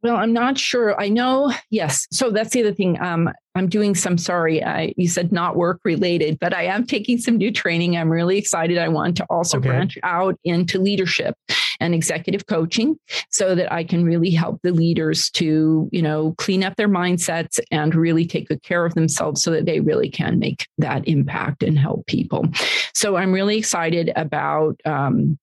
[0.01, 0.99] well, I'm not sure.
[0.99, 2.07] I know, yes.
[2.11, 2.99] So that's the other thing.
[3.01, 7.17] Um, I'm doing some, sorry, I, you said not work related, but I am taking
[7.17, 7.97] some new training.
[7.97, 8.77] I'm really excited.
[8.77, 9.67] I want to also okay.
[9.67, 11.35] branch out into leadership
[11.79, 12.97] and executive coaching
[13.29, 17.59] so that I can really help the leaders to, you know, clean up their mindsets
[17.71, 21.63] and really take good care of themselves so that they really can make that impact
[21.63, 22.45] and help people.
[22.93, 25.37] So I'm really excited about um,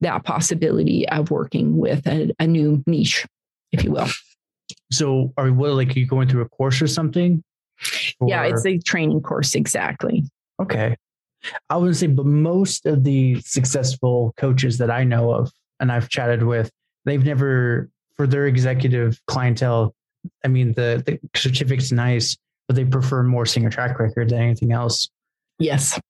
[0.00, 3.26] that possibility of working with a, a new niche
[3.72, 4.08] if you will.
[4.90, 7.42] So are what like are you going through a course or something?
[8.20, 8.28] Or...
[8.28, 10.24] Yeah, it's a training course exactly.
[10.60, 10.96] Okay.
[11.68, 15.50] I would say, but most of the successful coaches that I know of
[15.82, 16.70] and I've chatted with,
[17.04, 19.94] they've never for their executive clientele.
[20.44, 22.36] I mean, the, the certificate's nice,
[22.68, 25.10] but they prefer more singer track record than anything else.
[25.58, 26.00] Yes.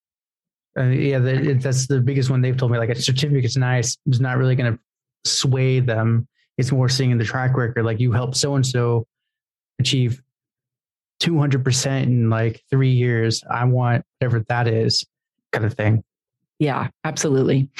[0.78, 2.78] Uh, yeah, the, that's the biggest one they've told me.
[2.78, 4.78] Like a certificate's nice, it's not really going to
[5.24, 7.84] sway them it's more seeing the track record.
[7.84, 9.06] Like you help so and so
[9.78, 10.22] achieve
[11.22, 13.42] 200% in like three years.
[13.50, 15.04] I want whatever that is,
[15.52, 16.04] kind of thing.
[16.58, 17.70] Yeah, absolutely.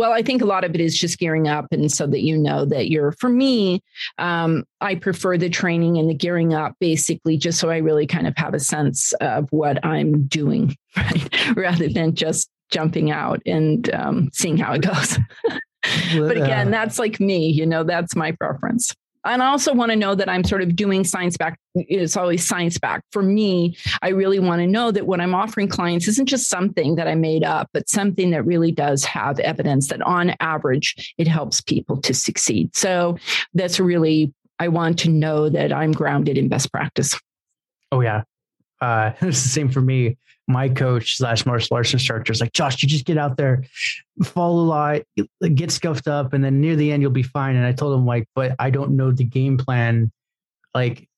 [0.00, 2.38] Well, I think a lot of it is just gearing up, and so that you
[2.38, 3.12] know that you're.
[3.12, 3.82] For me,
[4.16, 8.26] um, I prefer the training and the gearing up, basically, just so I really kind
[8.26, 11.54] of have a sense of what I'm doing, right?
[11.54, 15.18] rather than just jumping out and um, seeing how it goes.
[16.14, 18.94] but again, that's like me, you know, that's my preference.
[19.24, 21.58] And I also want to know that I'm sort of doing science back.
[21.74, 23.02] It's always science back.
[23.12, 26.94] For me, I really want to know that what I'm offering clients isn't just something
[26.94, 31.28] that I made up, but something that really does have evidence that on average, it
[31.28, 32.74] helps people to succeed.
[32.74, 33.18] So
[33.52, 37.18] that's really, I want to know that I'm grounded in best practice.
[37.92, 38.22] Oh, yeah.
[38.80, 40.16] Uh, it's the same for me
[40.50, 43.64] my coach slash martial arts instructor is like, Josh, you just get out there,
[44.22, 45.02] fall a lot,
[45.54, 47.56] get scuffed up, and then near the end you'll be fine.
[47.56, 50.10] And I told him like, but I don't know the game plan,
[50.74, 51.08] like,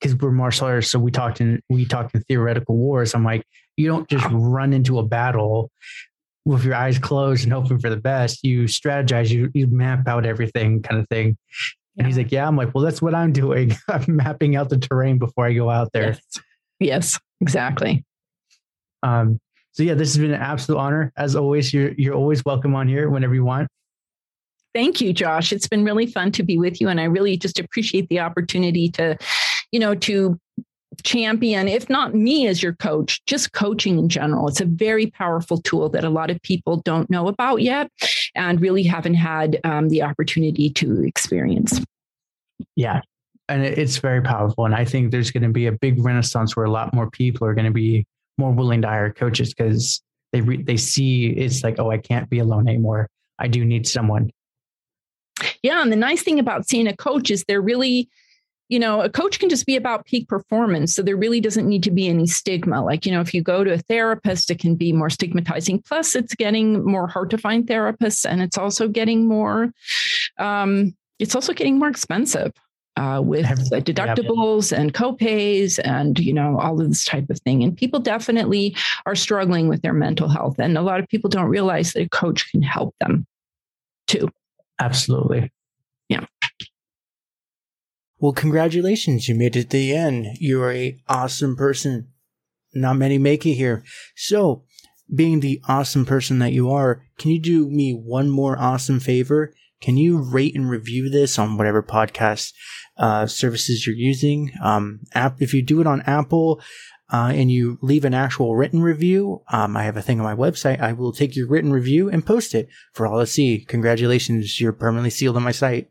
[0.00, 3.14] because we're martial artists, so we talked in we talked in theoretical wars.
[3.14, 3.44] I'm like,
[3.76, 5.70] you don't just run into a battle
[6.44, 8.42] with your eyes closed and hoping for the best.
[8.42, 11.36] You strategize, you you map out everything, kind of thing.
[11.98, 12.48] And he's like, yeah.
[12.48, 13.76] I'm like, well, that's what I'm doing.
[13.88, 16.12] I'm mapping out the terrain before I go out there.
[16.12, 16.40] Yes,
[16.82, 18.04] yes exactly.
[19.02, 19.40] Um,
[19.72, 21.12] so yeah, this has been an absolute honor.
[21.16, 23.68] As always, you're you're always welcome on here whenever you want.
[24.74, 25.52] Thank you, Josh.
[25.52, 28.90] It's been really fun to be with you, and I really just appreciate the opportunity
[28.90, 29.16] to,
[29.70, 30.38] you know, to
[31.02, 34.48] champion, if not me as your coach, just coaching in general.
[34.48, 37.90] It's a very powerful tool that a lot of people don't know about yet,
[38.34, 41.80] and really haven't had um, the opportunity to experience.
[42.76, 43.00] Yeah,
[43.52, 46.64] and it's very powerful, and I think there's going to be a big renaissance where
[46.64, 48.06] a lot more people are going to be
[48.38, 50.00] more willing to hire coaches because
[50.32, 53.08] they re- they see it's like, oh, I can't be alone anymore.
[53.38, 54.30] I do need someone.
[55.62, 58.08] Yeah, and the nice thing about seeing a coach is they're really,
[58.70, 60.94] you know, a coach can just be about peak performance.
[60.94, 62.82] So there really doesn't need to be any stigma.
[62.82, 65.82] Like, you know, if you go to a therapist, it can be more stigmatizing.
[65.82, 69.70] Plus, it's getting more hard to find therapists, and it's also getting more,
[70.38, 72.52] um, it's also getting more expensive
[72.96, 74.80] uh, with deductibles yeah.
[74.80, 77.62] and copays and you know all of this type of thing.
[77.62, 78.76] And people definitely
[79.06, 82.08] are struggling with their mental health and a lot of people don't realize that a
[82.08, 83.26] coach can help them
[84.06, 84.28] too.
[84.80, 85.50] Absolutely.
[86.08, 86.26] Yeah.
[88.18, 90.26] Well congratulations you made it to the end.
[90.38, 92.08] You're a awesome person.
[92.74, 93.84] Not many make it here.
[94.16, 94.64] So
[95.14, 99.54] being the awesome person that you are can you do me one more awesome favor?
[99.80, 102.52] Can you rate and review this on whatever podcast
[103.02, 104.52] uh, services you're using?
[104.62, 106.62] Um, app if you do it on Apple
[107.12, 110.36] uh, and you leave an actual written review, um, I have a thing on my
[110.36, 110.80] website.
[110.80, 113.64] I will take your written review and post it for all to see.
[113.66, 115.90] Congratulations, you're permanently sealed on my site.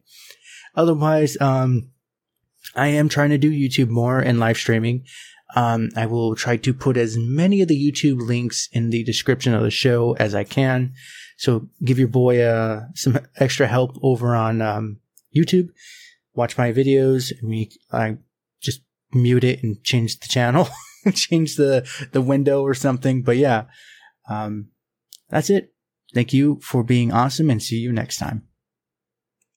[0.73, 1.91] Otherwise, um,
[2.75, 5.03] I am trying to do YouTube more and live streaming.
[5.53, 9.53] Um, I will try to put as many of the YouTube links in the description
[9.53, 10.93] of the show as I can.
[11.37, 15.01] So give your boy uh, some extra help over on um,
[15.35, 15.71] YouTube.
[16.33, 17.31] Watch my videos.
[17.43, 18.17] I, I
[18.61, 18.81] just
[19.13, 20.69] mute it and change the channel,
[21.13, 23.23] change the the window or something.
[23.23, 23.65] But yeah,
[24.29, 24.69] um,
[25.29, 25.73] that's it.
[26.13, 28.47] Thank you for being awesome, and see you next time.